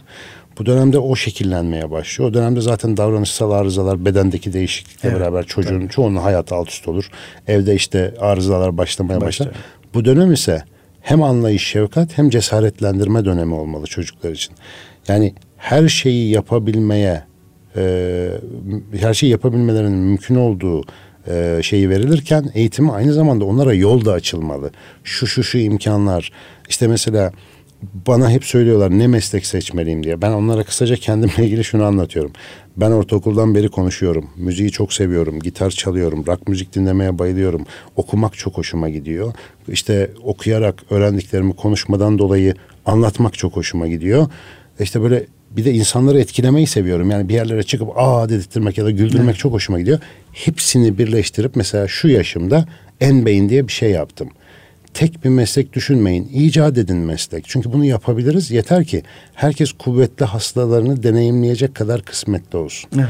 [0.60, 2.30] Bu dönemde o şekillenmeye başlıyor.
[2.30, 5.90] O dönemde zaten davranışsal arızalar bedendeki değişiklikle evet, beraber çocuğun tabii.
[5.90, 7.10] çoğunun hayatı alt üst olur.
[7.48, 9.50] Evde işte arızalar başlamaya başlar.
[9.94, 10.64] Bu dönem ise
[11.02, 14.56] hem anlayış, şefkat hem cesaretlendirme dönemi olmalı çocuklar için.
[15.08, 17.24] Yani her şeyi yapabilmeye,
[17.76, 18.30] e,
[19.00, 20.84] her şeyi yapabilmelerinin mümkün olduğu
[21.28, 24.72] e, şeyi verilirken eğitimi aynı zamanda onlara yol da açılmalı.
[25.04, 26.32] Şu şu şu imkanlar.
[26.70, 27.32] İşte mesela
[28.08, 30.22] bana hep söylüyorlar ne meslek seçmeliyim diye.
[30.22, 32.32] Ben onlara kısaca kendimle ilgili şunu anlatıyorum.
[32.78, 34.30] Ben ortaokuldan beri konuşuyorum.
[34.36, 35.40] Müziği çok seviyorum.
[35.40, 36.26] Gitar çalıyorum.
[36.28, 37.66] Rock müzik dinlemeye bayılıyorum.
[37.96, 39.34] Okumak çok hoşuma gidiyor.
[39.68, 42.54] İşte okuyarak öğrendiklerimi konuşmadan dolayı
[42.86, 44.28] anlatmak çok hoşuma gidiyor.
[44.80, 45.26] İşte böyle
[45.58, 47.12] bir de insanları etkilemeyi seviyorum.
[47.12, 49.38] Yani bir yerlere çıkıp aa dedirtmek ya da güldürmek evet.
[49.38, 50.00] çok hoşuma gidiyor.
[50.34, 52.66] Hepsini birleştirip mesela şu yaşımda
[53.02, 54.30] en beyin diye bir şey yaptım.
[54.94, 56.30] Tek bir meslek düşünmeyin.
[56.34, 57.44] icat edin meslek.
[57.48, 58.52] Çünkü bunu yapabiliriz.
[58.52, 62.90] Yeter ki herkes kuvvetli hastalarını deneyimleyecek kadar kısmetli olsun.
[62.96, 63.10] Evet.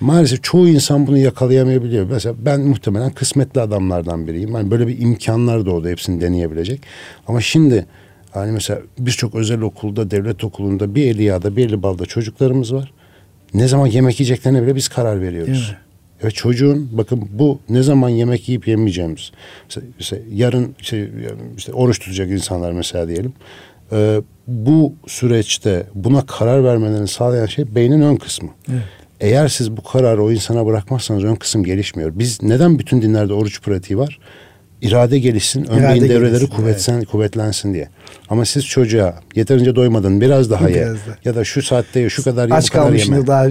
[0.00, 2.06] Maalesef çoğu insan bunu yakalayamayabiliyor.
[2.10, 4.54] Mesela ben muhtemelen kısmetli adamlardan biriyim.
[4.54, 6.80] Yani böyle bir imkanlar doğdu hepsini deneyebilecek.
[7.26, 7.86] Ama şimdi
[8.30, 12.92] Hani mesela birçok özel okulda, devlet okulunda bir eli yağda bir eli balda çocuklarımız var.
[13.54, 15.74] Ne zaman yemek yiyeceklerine bile biz karar veriyoruz.
[16.22, 19.32] Evet çocuğun bakın bu ne zaman yemek yiyip yemeyeceğimiz.
[19.68, 21.10] Mesela, mesela yarın şey,
[21.56, 23.32] işte oruç tutacak insanlar mesela diyelim.
[23.92, 28.48] Ee, bu süreçte buna karar vermelerini sağlayan şey beynin ön kısmı.
[28.70, 28.82] Evet.
[29.20, 32.12] Eğer siz bu kararı o insana bırakmazsanız ön kısım gelişmiyor.
[32.14, 34.18] Biz neden bütün dinlerde oruç pratiği var?
[34.82, 37.06] İrade gelişsin, ön irade beyin devreleri gelişsin, kuvvetsen, evet.
[37.06, 37.88] kuvvetlensin diye.
[38.28, 40.88] Ama siz çocuğa yeterince doymadın biraz daha ye.
[41.24, 43.26] Ya da şu saatte ye, şu kadar ye, Aç bu kadar yeme.
[43.26, 43.48] daha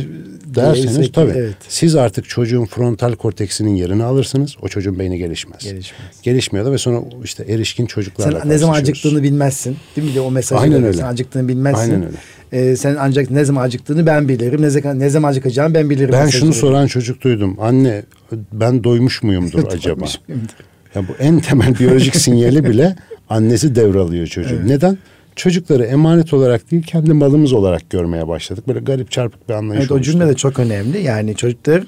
[0.56, 1.34] derseniz tabii.
[1.36, 1.56] Evet.
[1.68, 4.56] Siz artık çocuğun frontal korteksinin yerini alırsınız.
[4.62, 5.64] O çocuğun beyni gelişmez.
[5.64, 6.22] Gelişmez.
[6.24, 9.78] Gelişmiyor da ve sonra işte erişkin çocuklarla Sen ne zaman acıktığını bilmezsin.
[9.96, 10.16] Değil mi?
[10.16, 10.98] De o mesajı Aynen öyle.
[10.98, 11.82] Sen acıktığını bilmezsin.
[11.82, 12.18] Aynen öyle.
[12.52, 14.62] Ee, sen ancak ne zaman acıktığını ben bilirim.
[14.62, 16.10] Ne zaman, ne zaman acıkacağımı ben bilirim.
[16.12, 17.58] Ben şunu soran çocuk duydum.
[17.60, 18.04] Anne
[18.52, 19.96] ben doymuş muyumdur acaba?
[19.96, 20.54] doymuş muyumdur?
[20.98, 22.96] Ya bu en temel biyolojik sinyali bile
[23.30, 24.56] annesi devralıyor çocuğun.
[24.56, 24.66] Evet.
[24.66, 24.98] Neden?
[25.38, 28.68] çocukları emanet olarak değil kendi malımız olarak görmeye başladık.
[28.68, 31.04] Böyle garip çarpık bir anlayış Evet o cümle de çok önemli.
[31.04, 31.84] Yani çocuklar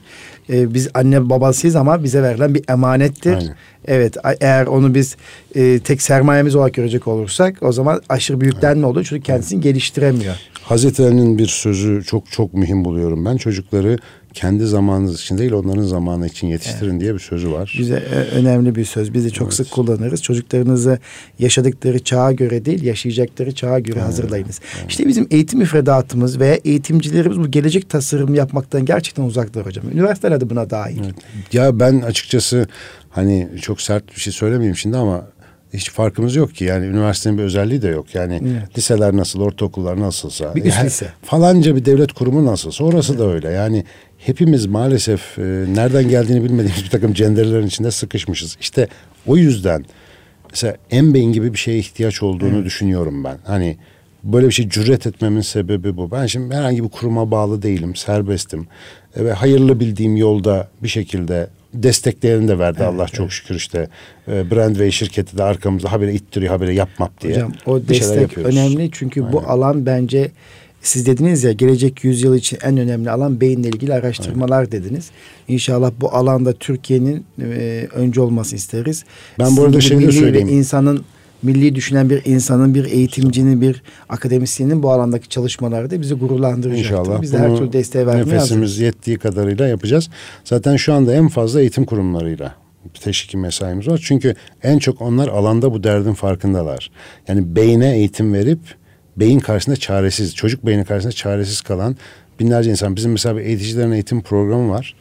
[0.49, 3.33] e, biz anne babasıyız ama bize verilen bir emanettir.
[3.33, 3.55] Aynen.
[3.87, 5.15] Evet eğer onu biz
[5.55, 9.05] e, tek sermayemiz olarak görecek olursak o zaman aşırı büyüklenme oluyor.
[9.05, 10.35] Çocuk kendisini geliştiremiyor.
[10.63, 13.37] Hazreti Ali'nin bir sözü çok çok mühim buluyorum ben.
[13.37, 13.97] Çocukları
[14.33, 17.01] kendi zamanınız için değil onların zamanı için yetiştirin evet.
[17.01, 17.75] diye bir sözü var.
[17.79, 19.13] Bize e, önemli bir söz.
[19.13, 19.53] Biz de çok evet.
[19.53, 20.23] sık kullanırız.
[20.23, 20.99] Çocuklarınızı
[21.39, 24.07] yaşadıkları çağa göre değil, yaşayacakları çağa göre evet.
[24.07, 24.59] hazırlayınız.
[24.79, 24.89] Evet.
[24.89, 29.85] İşte bizim eğitim müfredatımız veya eğitimcilerimiz bu gelecek tasarım yapmaktan gerçekten uzaklar hocam.
[29.93, 30.99] Üniversiteler de buna dahil.
[31.03, 31.53] Evet.
[31.53, 32.67] Ya ben açıkçası
[33.09, 35.25] hani çok sert bir şey söylemeyeyim şimdi ama
[35.73, 36.65] hiç farkımız yok ki.
[36.65, 38.15] Yani üniversitenin bir özelliği de yok.
[38.15, 38.77] Yani evet.
[38.77, 40.55] liseler nasıl, ortaokullar nasılsa.
[40.55, 41.07] Bir yani lise.
[41.23, 43.21] Falanca bir devlet kurumu nasılsa orası evet.
[43.21, 43.49] da öyle.
[43.49, 43.83] Yani
[44.17, 45.41] hepimiz maalesef e,
[45.73, 48.57] nereden geldiğini bilmediğimiz bir takım cenderelerin içinde sıkışmışız.
[48.61, 48.87] İşte
[49.27, 49.85] o yüzden
[50.49, 52.65] mesela Embeyin gibi bir şeye ihtiyaç olduğunu evet.
[52.65, 53.37] düşünüyorum ben.
[53.43, 53.77] Hani
[54.23, 56.11] böyle bir şey cüret etmemin sebebi bu.
[56.11, 58.67] Ben şimdi herhangi bir kuruma bağlı değilim, serbestim.
[59.15, 63.13] E, ve hayırlı bildiğim yolda bir şekilde desteklerini de verdi evet, Allah evet.
[63.13, 63.87] çok şükür işte.
[64.27, 67.33] E, Brandway şirketi de arkamızda habire ittiriyor, habire yapmap diye.
[67.33, 69.33] Hocam o destek önemli çünkü Aynen.
[69.33, 70.31] bu alan bence
[70.81, 74.71] siz dediniz ya gelecek yüzyıl için en önemli alan beyinle ilgili araştırmalar Aynen.
[74.71, 75.11] dediniz.
[75.47, 79.03] İnşallah bu alanda Türkiye'nin e, önce olması isteriz.
[79.39, 80.47] Ben Sizin bu arada şey de söyleyeyim.
[80.47, 81.05] insanın
[81.43, 86.83] milli düşünen bir insanın, bir eğitimcinin, bir akademisyenin bu alandaki çalışmaları da bizi gururlandıracaktır.
[86.83, 87.21] İnşallah.
[87.21, 88.79] Biz de her türlü desteği vermeye Nefesimiz hazırız.
[88.79, 90.09] yettiği kadarıyla yapacağız.
[90.43, 92.55] Zaten şu anda en fazla eğitim kurumlarıyla
[93.01, 94.01] teşviki mesaimiz var.
[94.03, 96.91] Çünkü en çok onlar alanda bu derdin farkındalar.
[97.27, 98.59] Yani beyne eğitim verip
[99.17, 101.95] beyin karşısında çaresiz, çocuk beyni karşısında çaresiz kalan
[102.39, 102.95] binlerce insan.
[102.95, 104.95] Bizim mesela bir eğiticilerin eğitim programı var.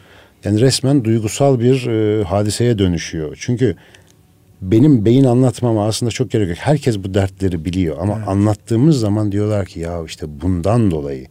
[0.45, 3.37] Yani resmen duygusal bir e, hadiseye dönüşüyor.
[3.41, 3.77] Çünkü
[4.63, 6.59] benim beyin anlatmama aslında çok gerek yok.
[6.61, 8.29] Herkes bu dertleri biliyor ama evet.
[8.29, 11.27] anlattığımız zaman diyorlar ki ya işte bundan dolayı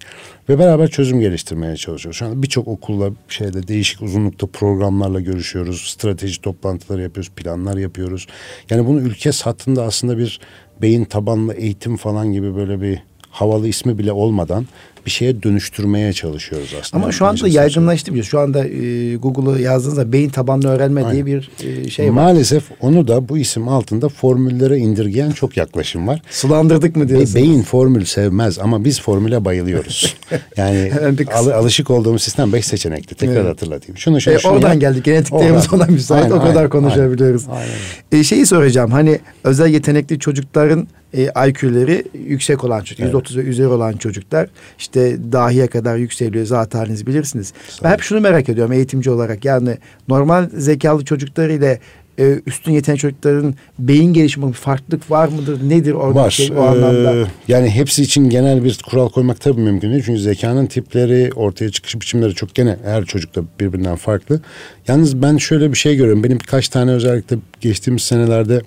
[0.50, 2.18] ve beraber çözüm geliştirmeye çalışıyoruz.
[2.18, 5.82] Şu anda birçok okulla şeyde değişik uzunlukta programlarla görüşüyoruz.
[5.82, 8.28] Strateji toplantıları yapıyoruz, planlar yapıyoruz.
[8.70, 10.40] Yani bunu ülke satında aslında bir
[10.82, 13.00] beyin tabanlı eğitim falan gibi böyle bir
[13.30, 14.66] havalı ismi bile olmadan
[15.08, 17.04] bir şeye dönüştürmeye çalışıyoruz aslında.
[17.04, 18.30] Ama şu anda yaygınlaştı biliyoruz.
[18.30, 21.14] Şu anda e, Google'ı yazdığınızda beyin tabanlı öğrenme Aynen.
[21.14, 22.12] diye bir e, şey var.
[22.12, 26.22] Maalesef onu da bu isim altında formüllere indirgeyen çok yaklaşım var.
[26.30, 27.36] Sulandırdık mı diyorsunuz?
[27.36, 30.16] Be, beyin formül sevmez ama biz formüle bayılıyoruz.
[30.58, 30.92] yani
[31.34, 33.16] al, alışık olduğumuz sistem beş seçenekli.
[33.16, 33.50] Tekrar evet.
[33.50, 33.98] hatırlatayım.
[33.98, 34.82] Şunu şunu, e, şunu oradan yap.
[34.82, 35.06] geldik.
[35.06, 36.24] Genetiklerimiz ona müsait.
[36.24, 37.46] Aynen, o kadar aynen, konuşabiliyoruz.
[37.50, 38.22] Aynen.
[38.22, 38.92] E, şeyi soracağım.
[38.92, 43.14] Hani özel yetenekli çocukların e, IQ'leri yüksek olan çocuk, evet.
[43.14, 47.54] 130 ve üzeri olan çocuklar işte dahiye kadar yükseliyor zaten haliniz bilirsiniz.
[47.84, 49.78] Ben hep şunu merak ediyorum eğitimci olarak yani
[50.08, 51.80] normal zekalı çocuklar ile
[52.20, 55.70] e, üstün yetenek çocukların beyin gelişimi farklılık var mıdır?
[55.70, 56.30] Nedir orada var.
[56.30, 57.16] şey o anlamda?
[57.16, 60.04] Ee, yani hepsi için genel bir kural koymak tabii mümkün değil.
[60.06, 64.42] Çünkü zekanın tipleri, ortaya çıkış biçimleri çok gene her çocukta birbirinden farklı.
[64.88, 66.24] Yalnız ben şöyle bir şey görüyorum.
[66.24, 68.62] Benim birkaç tane özellikle geçtiğimiz senelerde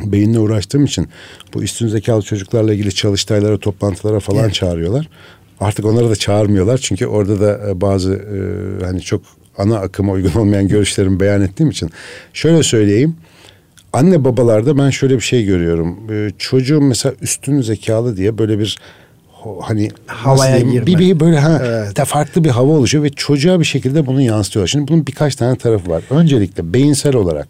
[0.00, 1.08] beyinle uğraştığım için
[1.54, 4.54] bu üstün zekalı çocuklarla ilgili çalıştaylara, toplantılara falan evet.
[4.54, 5.08] çağırıyorlar.
[5.60, 9.22] Artık onları da çağırmıyorlar çünkü orada da e, bazı e, hani çok
[9.58, 11.90] ana akıma uygun olmayan görüşlerimi beyan ettiğim için
[12.32, 13.16] şöyle söyleyeyim.
[13.92, 15.98] Anne babalarda ben şöyle bir şey görüyorum.
[16.12, 18.78] E, çocuğum mesela üstün zekalı diye böyle bir
[19.60, 20.86] hani havaya girme.
[20.86, 21.96] Bir, bir böyle ha evet.
[21.96, 24.68] de farklı bir hava oluşuyor ve çocuğa bir şekilde bunu yansıtıyorlar.
[24.68, 26.02] Şimdi bunun birkaç tane tarafı var.
[26.10, 27.48] Öncelikle beyinsel olarak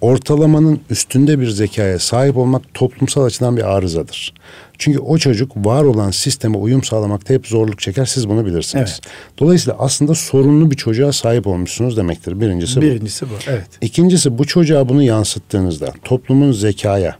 [0.00, 4.34] ortalamanın üstünde bir zekaya sahip olmak toplumsal açıdan bir arızadır.
[4.78, 8.04] Çünkü o çocuk var olan sisteme uyum sağlamakta hep zorluk çeker.
[8.04, 9.00] Siz bunu bilirsiniz.
[9.02, 9.12] Evet.
[9.38, 12.40] Dolayısıyla aslında sorunlu bir çocuğa sahip olmuşsunuz demektir.
[12.40, 12.80] Birincisi bu.
[12.80, 13.32] Birincisi bu.
[13.46, 13.68] Evet.
[13.80, 17.16] İkincisi bu çocuğa bunu yansıttığınızda toplumun zekaya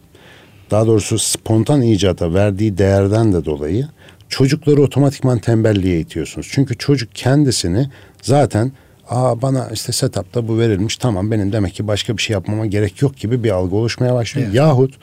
[0.71, 3.89] daha doğrusu spontan icata verdiği değerden de dolayı
[4.29, 6.49] çocukları otomatikman tembelliğe itiyorsunuz.
[6.51, 7.91] Çünkü çocuk kendisini
[8.23, 8.73] zaten
[9.11, 13.03] Aa bana işte setup'ta bu verilmiş tamam benim demek ki başka bir şey yapmama gerek
[13.03, 14.47] yok gibi bir algı oluşmaya başlıyor.
[14.47, 14.57] Evet.
[14.57, 14.95] Yahut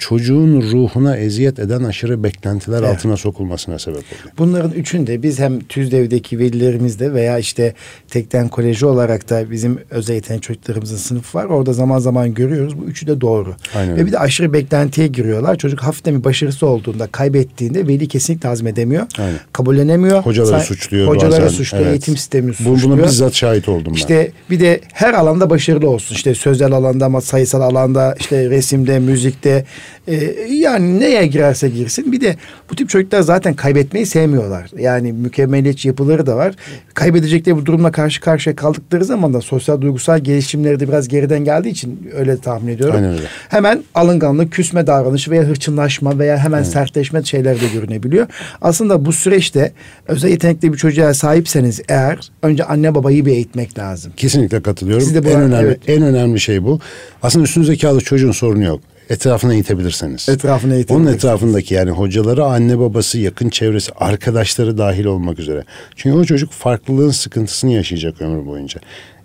[0.00, 2.88] çocuğun ruhuna eziyet eden aşırı beklentiler evet.
[2.88, 4.34] altına sokulmasına sebep oluyor.
[4.38, 7.74] Bunların üçünde biz hem TÜZDEV'deki velilerimizde veya işte
[8.08, 11.44] Tekten Koleji olarak da bizim özel yetenek çocuklarımızın sınıfı var.
[11.44, 12.78] Orada zaman zaman görüyoruz.
[12.78, 13.54] Bu üçü de doğru.
[13.74, 13.96] Aynen.
[13.96, 15.56] Ve bir de aşırı beklentiye giriyorlar.
[15.58, 19.06] Çocuk hafiften bir başarısı olduğunda kaybettiğinde veli kesinlikle hazmedemiyor.
[19.18, 19.38] Aynen.
[19.52, 20.22] Kabullenemiyor.
[20.22, 21.56] Hocaları Sa- suçluyor Hocaları bazen.
[21.56, 21.84] suçluyor.
[21.84, 21.92] Evet.
[21.92, 22.82] Eğitim sistemini suçluyor.
[22.82, 23.96] Bunu bizzat şahit şahit oldum ben.
[23.96, 26.14] İşte bir de her alanda başarılı olsun.
[26.14, 29.64] İşte sözel alanda ama sayısal alanda işte resimde, müzikte
[30.08, 30.14] e,
[30.50, 32.12] yani neye girerse girsin.
[32.12, 32.36] Bir de
[32.70, 34.70] bu tip çocuklar zaten kaybetmeyi sevmiyorlar.
[34.78, 36.54] Yani mükemmeliyetçi yapıları da var.
[36.94, 41.68] Kaybedecekleri bu durumla karşı karşıya kaldıkları zaman da sosyal duygusal gelişimleri de biraz geriden geldiği
[41.68, 42.96] için öyle tahmin ediyorum.
[42.96, 43.26] Aynen öyle.
[43.48, 48.26] Hemen alınganlık, küsme davranışı veya hırçınlaşma veya hemen sertleşme şeyler de görünebiliyor.
[48.62, 49.72] Aslında bu süreçte
[50.08, 54.12] özel yetenekli bir çocuğa sahipseniz eğer önce anne babayı bir eğitmek lazım.
[54.16, 55.04] Kesinlikle katılıyorum.
[55.04, 55.80] Siz de bu en önemli evet.
[55.86, 56.80] en önemli şey bu.
[57.22, 58.80] Aslında üstün zekalı çocuğun sorunu yok.
[59.10, 60.28] Etrafına itebilirseniz.
[60.28, 61.08] Etrafına eğitebilirsiniz.
[61.08, 65.64] Onun etrafındaki yani hocaları, anne babası, yakın çevresi, arkadaşları dahil olmak üzere.
[65.96, 68.80] Çünkü o çocuk farklılığın sıkıntısını yaşayacak ömür boyunca.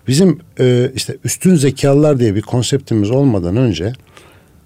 [0.08, 3.92] Bizim e, işte üstün zekalılar diye bir konseptimiz olmadan önce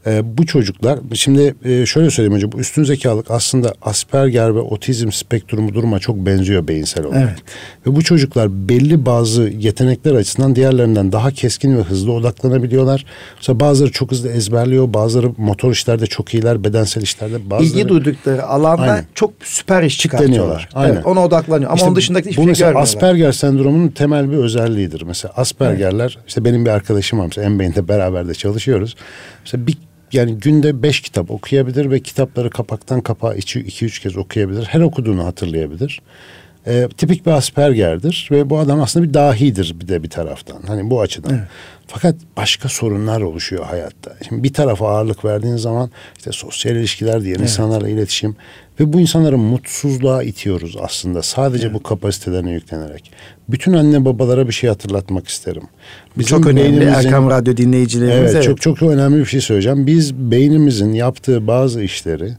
[0.07, 5.11] e, bu çocuklar şimdi e, şöyle söyleyeyim önce bu üstün zekalık aslında Asperger ve otizm
[5.11, 7.22] spektrumu duruma çok benziyor beyinsel olarak.
[7.22, 7.38] Evet.
[7.86, 13.05] Ve bu çocuklar belli bazı yetenekler açısından diğerlerinden daha keskin ve hızlı odaklanabiliyorlar.
[13.36, 18.46] Mesela bazıları çok hızlı ezberliyor, bazıları motor işlerde çok iyiler, bedensel işlerde bazıları İlgi duydukları
[18.46, 19.05] alanda Aynen.
[19.14, 20.68] çok süper iş çıkartıyorlar.
[20.74, 20.94] Aynen.
[20.94, 21.70] Evet, ona odaklanıyor.
[21.70, 22.82] Ama İşte onun dışındaki hiçbir şey görmüyorlar.
[22.82, 25.03] Asperger sendromunun temel bir özelliğidir.
[25.03, 28.96] Mesela Aspergerler işte benim bir arkadaşım var mesela Enbey'inde beraber de çalışıyoruz.
[29.44, 29.76] Mesela bir
[30.13, 34.65] yani günde beş kitap okuyabilir ve kitapları kapaktan kapağa içi iki üç kez okuyabilir.
[34.65, 36.01] Her okuduğunu hatırlayabilir.
[36.67, 40.63] Ee, tipik bir Asperger'dir ve bu adam aslında bir dahidir bir de bir taraftan.
[40.67, 41.41] Hani bu açıdan.
[41.87, 44.17] Fakat başka sorunlar oluşuyor hayatta.
[44.29, 48.37] Şimdi bir tarafa ağırlık verdiğin zaman işte sosyal ilişkiler, diğer insanlarla iletişim
[48.81, 53.13] ve bu insanları mutsuzluğa itiyoruz aslında sadece bu kapasitelerine yüklenerek.
[53.49, 55.63] Bütün anne babalara bir şey hatırlatmak isterim.
[56.27, 58.35] çok önemli Erkam Radyo dinleyicilerimiz.
[58.35, 59.87] Evet, Evet, çok çok önemli bir şey söyleyeceğim.
[59.87, 62.33] Biz beynimizin yaptığı bazı işleri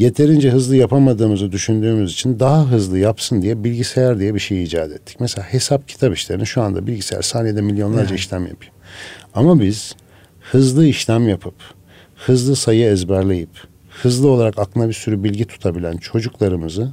[0.00, 5.16] yeterince hızlı yapamadığımızı düşündüğümüz için daha hızlı yapsın diye bilgisayar diye bir şey icat ettik.
[5.20, 8.72] Mesela hesap kitap işlerini şu anda bilgisayar saniyede milyonlarca işlem yapıyor.
[9.34, 9.96] Ama biz
[10.40, 11.54] hızlı işlem yapıp
[12.14, 13.50] hızlı sayı ezberleyip
[14.02, 16.92] hızlı olarak aklına bir sürü bilgi tutabilen çocuklarımızı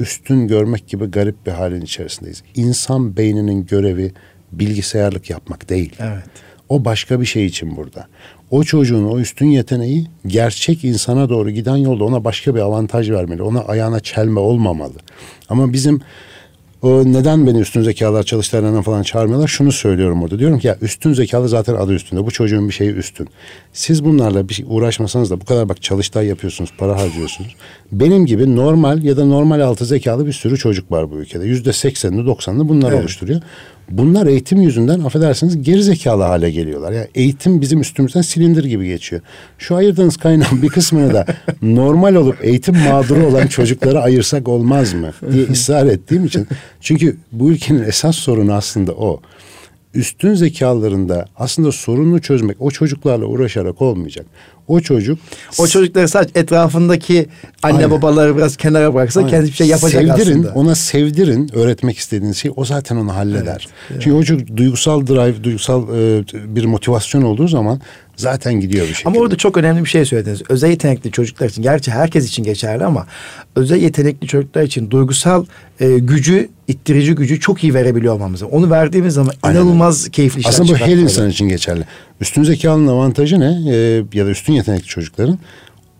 [0.00, 2.42] üstün görmek gibi garip bir halin içerisindeyiz.
[2.54, 4.12] İnsan beyninin görevi
[4.52, 5.92] bilgisayarlık yapmak değil.
[6.00, 6.24] Evet.
[6.68, 8.06] O başka bir şey için burada.
[8.50, 13.42] O çocuğun o üstün yeteneği gerçek insana doğru giden yolda ona başka bir avantaj vermeli.
[13.42, 14.94] Ona ayağına çelme olmamalı.
[15.48, 16.00] Ama bizim
[16.82, 19.48] o neden beni üstün zekalar çalıştaylarından falan çağırmıyorlar?
[19.48, 20.38] Şunu söylüyorum orada.
[20.38, 22.26] Diyorum ki ya üstün zekalı zaten adı üstünde.
[22.26, 23.28] Bu çocuğun bir şeyi üstün.
[23.72, 27.54] Siz bunlarla bir şey uğraşmasanız da bu kadar bak çalıştay yapıyorsunuz, para harcıyorsunuz.
[27.92, 31.44] Benim gibi normal ya da normal altı zekalı bir sürü çocuk var bu ülkede.
[31.44, 33.40] Yüzde seksenini doksanını bunlar oluşturuyor.
[33.90, 36.92] Bunlar eğitim yüzünden affedersiniz geri zekalı hale geliyorlar.
[36.92, 39.22] Yani eğitim bizim üstümüzden silindir gibi geçiyor.
[39.58, 41.26] Şu ayırdığınız kaynağın bir kısmını da
[41.62, 46.46] normal olup eğitim mağduru olan çocuklara ayırsak olmaz mı diye ısrar ettiğim için.
[46.80, 49.20] Çünkü bu ülkenin esas sorunu aslında o.
[49.94, 54.26] Üstün zekalarında aslında sorunu çözmek o çocuklarla uğraşarak olmayacak.
[54.68, 55.18] O çocuk
[55.58, 57.26] O çocukları sadece etrafındaki
[57.62, 57.90] anne Aynen.
[57.90, 59.30] babaları biraz kenara bıraksa Aynen.
[59.30, 60.52] kendi bir şey yapacak sevdirin, aslında.
[60.54, 63.68] Ona sevdirin öğretmek istediğiniz şey o zaten onu halleder.
[63.88, 66.24] Çünkü o çocuk duygusal drive, duygusal e,
[66.56, 67.80] bir motivasyon olduğu zaman
[68.16, 69.08] zaten gidiyor bir şekilde.
[69.08, 70.42] Ama orada çok önemli bir şey söylediniz.
[70.48, 73.06] Özel yetenekli çocuklar için, gerçi herkes için geçerli ama
[73.56, 75.44] özel yetenekli çocuklar için duygusal
[75.80, 78.42] e, gücü, ittirici gücü çok iyi verebiliyor olmamız.
[78.42, 81.84] Onu verdiğimiz zaman Aynen inanılmaz keyifli işler Aslında bu her insan için geçerli.
[82.20, 83.62] Üstün zekalının avantajı ne?
[83.70, 85.38] E, ya da üstün yetenekli çocukların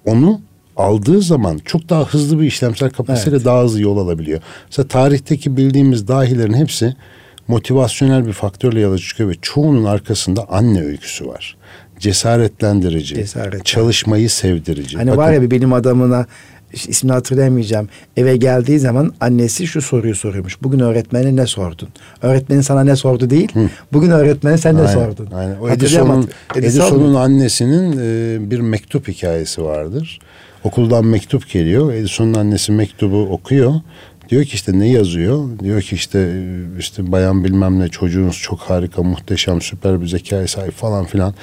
[0.05, 0.41] onu
[0.77, 4.41] aldığı zaman çok daha hızlı bir işlemsel kapasiteyle daha hızlı yol alabiliyor.
[4.67, 6.97] Mesela tarihteki bildiğimiz dahilerin hepsi
[7.49, 11.57] motivasyonel bir faktörle yola çıkıyor ve çoğunun arkasında anne öyküsü var.
[11.99, 13.65] Cesaretlendirici, Cesaret.
[13.65, 14.97] çalışmayı sevdirici.
[14.97, 16.27] Hani Bakın, var ya bir bilim adamına
[16.73, 17.89] işte ismini hatırlayamayacağım.
[18.17, 20.63] Eve geldiği zaman annesi şu soruyu soruyormuş.
[20.63, 21.89] Bugün öğretmene ne sordun?
[22.23, 23.53] Öğretmenin sana ne sordu değil.
[23.93, 25.29] Bugün öğretmene sen ne Aynen, sordun?
[25.35, 25.57] Aynen.
[25.57, 25.69] O.
[25.69, 30.19] Edison'un Edison annesinin e, bir mektup hikayesi vardır.
[30.65, 31.93] Okuldan mektup geliyor.
[31.93, 33.75] Edison'un annesi mektubu okuyor.
[34.29, 35.59] Diyor ki işte ne yazıyor?
[35.59, 40.49] Diyor ki işte e, işte bayan bilmem ne çocuğunuz çok harika, muhteşem, süper bir zekaya
[40.49, 41.35] sahip falan filan.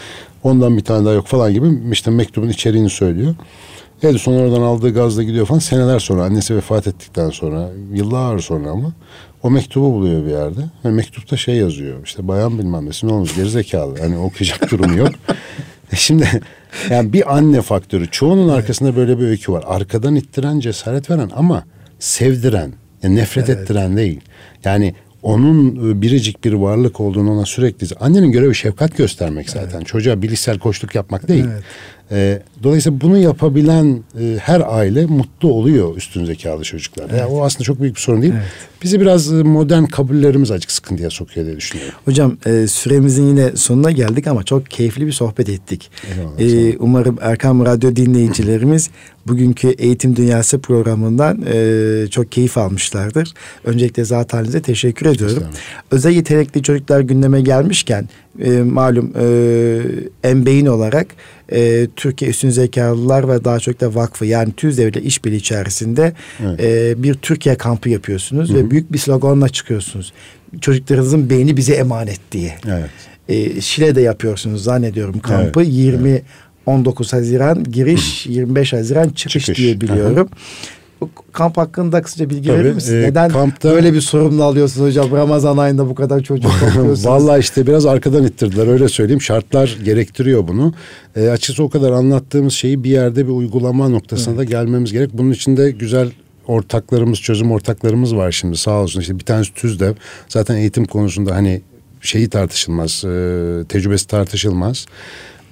[0.43, 3.36] Ondan bir tane daha yok falan gibi işte mektubun içeriğini söylüyor.
[4.04, 5.60] Edison oradan aldığı gazla gidiyor falan.
[5.60, 8.93] Seneler sonra annesi vefat ettikten sonra yıllar sonra ama
[9.43, 10.62] o mektubu buluyor bir yerde.
[10.86, 12.06] Ve mektupta şey yazıyor.
[12.06, 13.99] İşte bayan bilmem nesi ne olmuş gerizekalı.
[13.99, 15.12] Hani okuyacak durumu yok.
[15.91, 16.41] E Şimdi
[16.89, 18.08] yani bir anne faktörü.
[18.12, 19.64] Çoğunun arkasında böyle bir öykü var.
[19.68, 21.64] Arkadan ittiren, cesaret veren ama
[21.99, 22.74] sevdiren,
[23.04, 24.22] yani nefret ettiren değil.
[24.66, 27.88] Yani onun e, biricik bir varlık olduğunu ona sürekli...
[27.99, 29.82] Annenin görevi şefkat göstermek zaten.
[29.82, 31.45] Çocuğa bilişsel koçluk yapmak değil.
[32.14, 37.05] E, dolayısıyla bunu yapabilen e, her aile mutlu oluyor üstün zekalı çocuklar.
[37.09, 37.20] Evet.
[37.20, 38.34] Yani o aslında çok büyük bir sorun değil.
[38.38, 38.45] Evet.
[38.84, 41.95] Bizi biraz e, modern kabullerimiz açık sıkıntıya sokuyor diye düşünüyorum.
[42.05, 45.91] Hocam e, süremizin yine sonuna geldik ama çok keyifli bir sohbet ettik.
[46.39, 48.89] e, umarım Erkam Radyo dinleyicilerimiz
[49.28, 53.34] bugünkü Eğitim Dünyası programından e, çok keyif almışlardır.
[53.63, 55.43] Öncelikle zaten size teşekkür ediyorum.
[55.91, 58.09] Özel yetenekli çocuklar gündeme gelmişken
[58.39, 61.07] e, malum e, embeyin olarak
[61.51, 66.13] e, Türkiye Üstün Zekalılar ve daha çok da vakfı yani TÜZDEV ile işbirliği içerisinde
[66.45, 66.59] evet.
[66.63, 68.57] e, bir Türkiye kampı yapıyorsunuz Hı-hı.
[68.57, 70.13] ve büyük bir sloganla çıkıyorsunuz.
[70.61, 72.55] Çocuklarınızın beyni bize emanet diye.
[72.67, 72.89] Evet.
[73.30, 75.61] E, Şile'de yapıyorsunuz zannediyorum kampı.
[75.61, 75.74] Evet.
[75.74, 76.24] 20 evet.
[76.66, 79.57] 19 Haziran giriş, 25 Haziran çıkış, çıkış.
[79.57, 80.16] diye biliyorum.
[80.18, 80.28] Hı-hı
[81.34, 82.95] kamp hakkında kısaca bilgi Tabii, verir misin?
[82.95, 85.11] E, Neden kampta, böyle bir sorumlu alıyorsunuz hocam?
[85.11, 87.05] Ramazan ayında bu kadar çocuk topluyorsunuz.
[87.05, 89.22] Vallahi işte biraz arkadan ittirdiler öyle söyleyeyim.
[89.22, 90.74] Şartlar gerektiriyor bunu.
[91.16, 94.39] E, açıkçası o kadar anlattığımız şeyi bir yerde bir uygulama noktasına evet.
[94.39, 95.09] da gelmemiz gerek.
[95.14, 96.11] Bunun için de güzel
[96.47, 99.01] ortaklarımız, çözüm ortaklarımız var şimdi sağ olsun.
[99.01, 99.93] İşte bir tanesi TÜZDEV.
[100.28, 101.61] Zaten eğitim konusunda hani
[102.01, 104.86] şeyi tartışılmaz, e, tecrübesi tartışılmaz.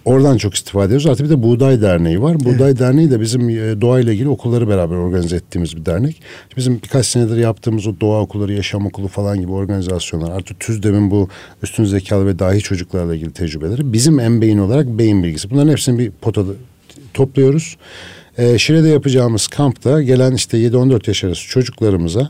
[0.05, 1.07] Oradan çok istifade ediyoruz.
[1.07, 2.39] Artık bir de Buğday Derneği var.
[2.39, 2.79] Buğday evet.
[2.79, 6.21] Derneği de bizim e, doğayla ilgili okulları beraber organize ettiğimiz bir dernek.
[6.57, 10.31] Bizim birkaç senedir yaptığımız o doğa okulları, yaşam okulu falan gibi organizasyonlar.
[10.31, 11.29] Artık TÜZDEM'in bu
[11.63, 13.93] üstün zekalı ve dahi çocuklarla ilgili tecrübeleri.
[13.93, 15.49] Bizim en beyin olarak beyin bilgisi.
[15.49, 16.51] Bunların hepsini bir potada
[17.13, 17.77] topluyoruz.
[18.37, 22.29] Ee, Şile'de yapacağımız kampta gelen işte 7-14 yaş arası çocuklarımıza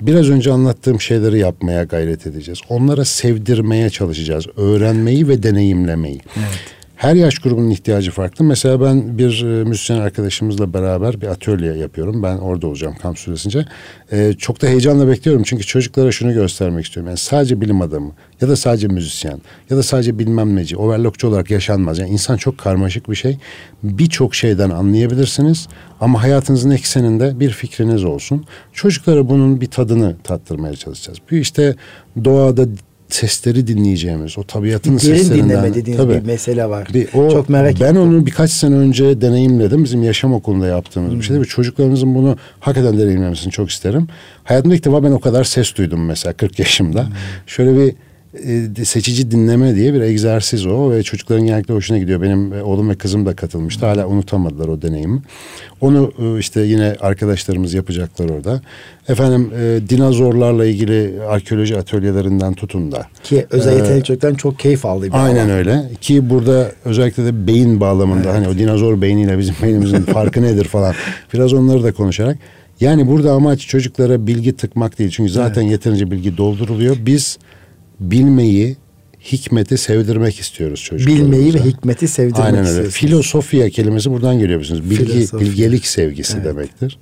[0.00, 2.60] biraz önce anlattığım şeyleri yapmaya gayret edeceğiz.
[2.68, 4.46] Onlara sevdirmeye çalışacağız.
[4.56, 6.20] Öğrenmeyi ve deneyimlemeyi.
[6.36, 6.81] Evet.
[7.02, 8.44] Her yaş grubunun ihtiyacı farklı.
[8.44, 12.22] Mesela ben bir e, müzisyen arkadaşımızla beraber bir atölye yapıyorum.
[12.22, 13.64] Ben orada olacağım kamp süresince.
[14.12, 15.42] E, çok da heyecanla bekliyorum.
[15.42, 17.08] Çünkü çocuklara şunu göstermek istiyorum.
[17.08, 19.40] Yani sadece bilim adamı ya da sadece müzisyen
[19.70, 21.98] ya da sadece bilmem neci, overlockçu olarak yaşanmaz.
[21.98, 23.38] Yani insan çok karmaşık bir şey.
[23.82, 25.68] Birçok şeyden anlayabilirsiniz
[26.00, 28.44] ama hayatınızın ekseninde bir fikriniz olsun.
[28.72, 31.18] Çocuklara bunun bir tadını tattırmaya çalışacağız.
[31.30, 31.76] Bir işte
[32.24, 32.66] doğada
[33.14, 35.48] sesleri dinleyeceğimiz, o tabiatın bir seslerinden.
[35.48, 36.88] dinleme dediğiniz tabii, bir mesele var.
[36.94, 38.00] Bir, o, Çok merak Ben ettim.
[38.00, 39.84] onu birkaç sene önce deneyimledim.
[39.84, 41.18] Bizim yaşam okulunda yaptığımız hmm.
[41.18, 41.40] bir şeydi.
[41.40, 44.08] Ve çocuklarımızın bunu hakikaten deneyimlemesini çok isterim.
[44.44, 47.06] Hayatımda ilk defa ben o kadar ses duydum mesela 40 yaşımda.
[47.06, 47.12] Hmm.
[47.46, 47.94] Şöyle bir
[48.84, 52.22] seçici dinleme diye bir egzersiz o ve çocukların genellikle hoşuna gidiyor.
[52.22, 53.86] Benim e, oğlum ve kızım da katılmıştı.
[53.86, 55.22] Hala unutamadılar o deneyimi.
[55.80, 58.60] Onu e, işte yine arkadaşlarımız yapacaklar orada.
[59.08, 63.06] Efendim e, dinozorlarla ilgili arkeoloji atölyelerinden tutun da.
[63.22, 65.08] Ki özel yetenek ee, çocuktan çok keyif aldı.
[65.12, 65.50] Aynen alan.
[65.50, 65.90] öyle.
[66.00, 68.34] Ki burada özellikle de beyin bağlamında evet.
[68.34, 70.94] hani o dinozor beyniyle bizim beynimizin farkı nedir falan.
[71.34, 72.38] Biraz onları da konuşarak.
[72.80, 75.10] Yani burada amaç çocuklara bilgi tıkmak değil.
[75.10, 75.72] Çünkü zaten evet.
[75.72, 76.96] yeterince bilgi dolduruluyor.
[77.00, 77.38] Biz
[78.10, 78.76] bilmeyi,
[79.32, 81.32] hikmeti sevdirmek istiyoruz çocuklarımıza.
[81.32, 82.90] Bilmeyi ve hikmeti sevdirmek Aynen öyle.
[82.90, 84.90] Filosofya kelimesi buradan geliyor musunuz?
[84.90, 85.40] Bilgi, Filosofya.
[85.40, 86.46] bilgelik sevgisi evet.
[86.46, 86.98] demektir.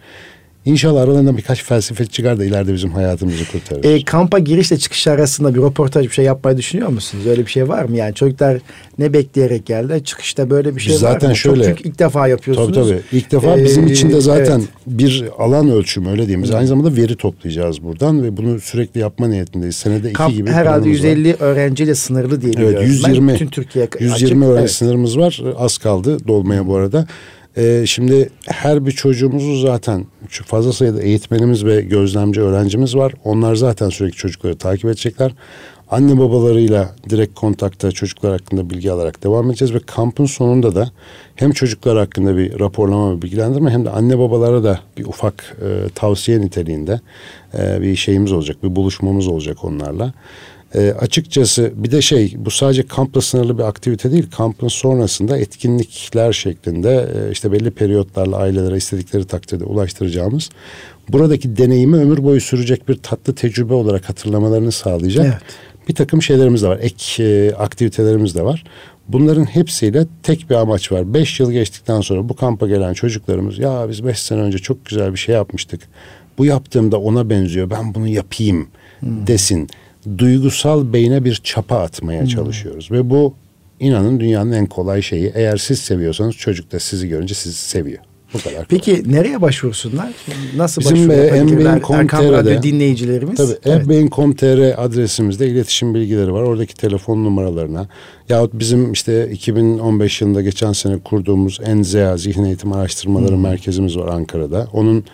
[0.65, 3.85] İnşallah aralarında birkaç felsefe çıkar da ileride bizim hayatımızı kurtarır.
[3.85, 7.27] E, kampa girişle çıkış arasında bir röportaj bir şey yapmayı düşünüyor musunuz?
[7.27, 7.97] Öyle bir şey var mı?
[7.97, 8.59] Yani çocuklar
[8.99, 10.05] ne bekleyerek geldi?
[10.05, 11.37] Çıkışta böyle bir şey Biz var zaten mı?
[11.37, 12.75] Şöyle, Çok, çünkü ilk defa yapıyorsunuz.
[12.75, 13.01] Tabii tabii.
[13.13, 14.69] İlk defa ee, bizim için de zaten evet.
[14.87, 16.43] bir alan ölçümü öyle diyeyim.
[16.43, 19.77] Biz aynı zamanda veri toplayacağız buradan ve bunu sürekli yapma niyetindeyiz.
[19.77, 21.37] Senede Kamp iki gibi herhalde 150 var.
[21.41, 22.77] öğrenciyle sınırlı diye biliyorum.
[22.79, 23.35] Evet 120, ben.
[23.35, 24.71] Bütün Türkiye 120 açık, öğrenci evet.
[24.71, 25.43] sınırımız var.
[25.59, 27.07] Az kaldı dolmaya bu arada.
[27.57, 33.13] Ee, şimdi her bir çocuğumuzu zaten fazla sayıda eğitmenimiz ve gözlemci öğrencimiz var.
[33.25, 35.33] Onlar zaten sürekli çocukları takip edecekler.
[35.91, 40.91] Anne babalarıyla direkt kontakta çocuklar hakkında bilgi alarak devam edeceğiz ve kampın sonunda da
[41.35, 45.89] hem çocuklar hakkında bir raporlama ve bilgilendirme hem de anne babalara da bir ufak e,
[45.95, 47.01] tavsiye niteliğinde
[47.59, 50.13] e, bir şeyimiz olacak, bir buluşmamız olacak onlarla.
[50.75, 54.27] E, açıkçası bir de şey bu sadece kampla sınırlı bir aktivite değil.
[54.37, 60.51] Kampın sonrasında etkinlikler şeklinde e, işte belli periyotlarla ailelere istedikleri takdirde ulaştıracağımız
[61.09, 65.27] buradaki deneyimi ömür boyu sürecek bir tatlı tecrübe olarak hatırlamalarını sağlayacak.
[65.27, 65.43] Evet.
[65.89, 66.79] Bir takım şeylerimiz de var.
[66.83, 68.65] Ek e, aktivitelerimiz de var.
[69.09, 71.15] Bunların hepsiyle tek bir amaç var.
[71.15, 75.13] Beş yıl geçtikten sonra bu kampa gelen çocuklarımız ya biz beş sene önce çok güzel
[75.13, 75.81] bir şey yapmıştık.
[76.39, 78.69] Bu yaptığımda ona benziyor ben bunu yapayım
[79.01, 79.27] hmm.
[79.27, 79.69] desin
[80.19, 82.29] duygusal beyne bir çapa atmaya hmm.
[82.29, 82.91] çalışıyoruz.
[82.91, 83.35] Ve bu
[83.81, 85.33] inanın dünyanın en kolay şeyi.
[85.35, 87.99] Eğer siz seviyorsanız çocuk da sizi görünce sizi seviyor.
[88.35, 88.67] Bu kadar kolay.
[88.69, 90.13] Peki nereye başvursunlar?
[90.57, 92.63] Nasıl Bizim başvurabilirler?
[92.63, 93.37] dinleyicilerimiz.
[93.37, 93.87] Tabii evet.
[93.87, 96.43] ebeveyn.com.tr adresimizde iletişim bilgileri var.
[96.43, 97.89] Oradaki telefon numaralarına
[98.29, 103.43] yahut bizim işte 2015 yılında geçen sene kurduğumuz ENZEA Zihin Eğitim Araştırmaları hmm.
[103.43, 104.69] Merkezimiz var Ankara'da.
[104.73, 105.05] Onun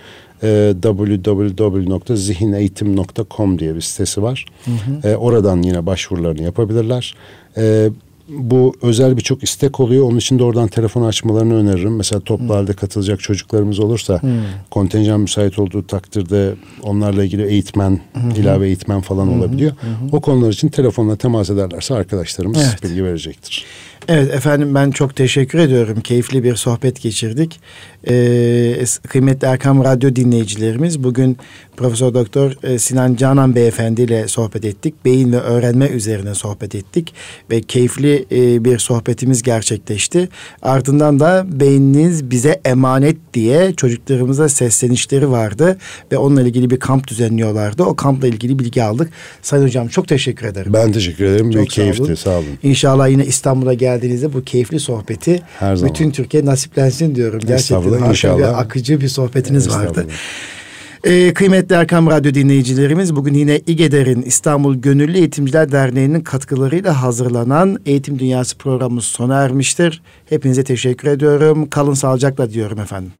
[0.42, 4.44] e, www.zihineğitim.com diye bir sitesi var.
[4.64, 5.08] Hı hı.
[5.08, 7.14] E, oradan yine başvurularını yapabilirler.
[7.56, 7.90] E,
[8.28, 10.04] bu özel birçok istek oluyor.
[10.04, 11.96] Onun için de oradan telefon açmalarını öneririm.
[11.96, 14.30] Mesela toplu halde katılacak çocuklarımız olursa hmm.
[14.70, 18.30] kontenjan müsait olduğu takdirde onlarla ilgili eğitmen, hmm.
[18.30, 19.40] ilave eğitmen falan hmm.
[19.40, 19.72] olabiliyor.
[19.72, 20.12] Hmm.
[20.12, 22.82] O konular için telefonla temas ederlerse arkadaşlarımız evet.
[22.82, 23.64] bilgi verecektir.
[24.08, 26.00] Evet efendim ben çok teşekkür ediyorum.
[26.00, 27.60] Keyifli bir sohbet geçirdik.
[28.08, 31.36] Ee, kıymetli Erkam Radyo dinleyicilerimiz bugün
[31.76, 34.94] Profesör Doktor e, Sinan Canan Beyefendi ile sohbet ettik.
[35.04, 37.14] Beyin ve öğrenme üzerine sohbet ettik
[37.50, 40.28] ve keyifli e, bir sohbetimiz gerçekleşti.
[40.62, 45.78] Ardından da beyniniz bize emanet diye çocuklarımıza seslenişleri vardı
[46.12, 47.82] ve onunla ilgili bir kamp düzenliyorlardı.
[47.82, 49.10] O kampla ilgili bilgi aldık.
[49.42, 50.72] Sayın hocam çok teşekkür ederim.
[50.72, 51.50] Ben teşekkür ederim.
[51.50, 52.02] Çok bir keyifti.
[52.02, 52.14] Sağ olun.
[52.14, 52.58] sağ olun.
[52.62, 55.94] İnşallah yine İstanbul'a geldiğinizde bu keyifli sohbeti Her zaman.
[55.94, 57.40] bütün Türkiye nasiplensin diyorum.
[57.46, 58.38] Gerçekten inşallah.
[58.38, 60.06] Bir akıcı bir sohbetiniz vardı.
[61.04, 68.18] Ee, kıymetli Erkam Radyo dinleyicilerimiz bugün yine İGEDER'in İstanbul Gönüllü Eğitimciler Derneği'nin katkılarıyla hazırlanan Eğitim
[68.18, 70.02] Dünyası programımız sona ermiştir.
[70.28, 71.68] Hepinize teşekkür ediyorum.
[71.70, 73.12] Kalın sağlıcakla diyorum efendim.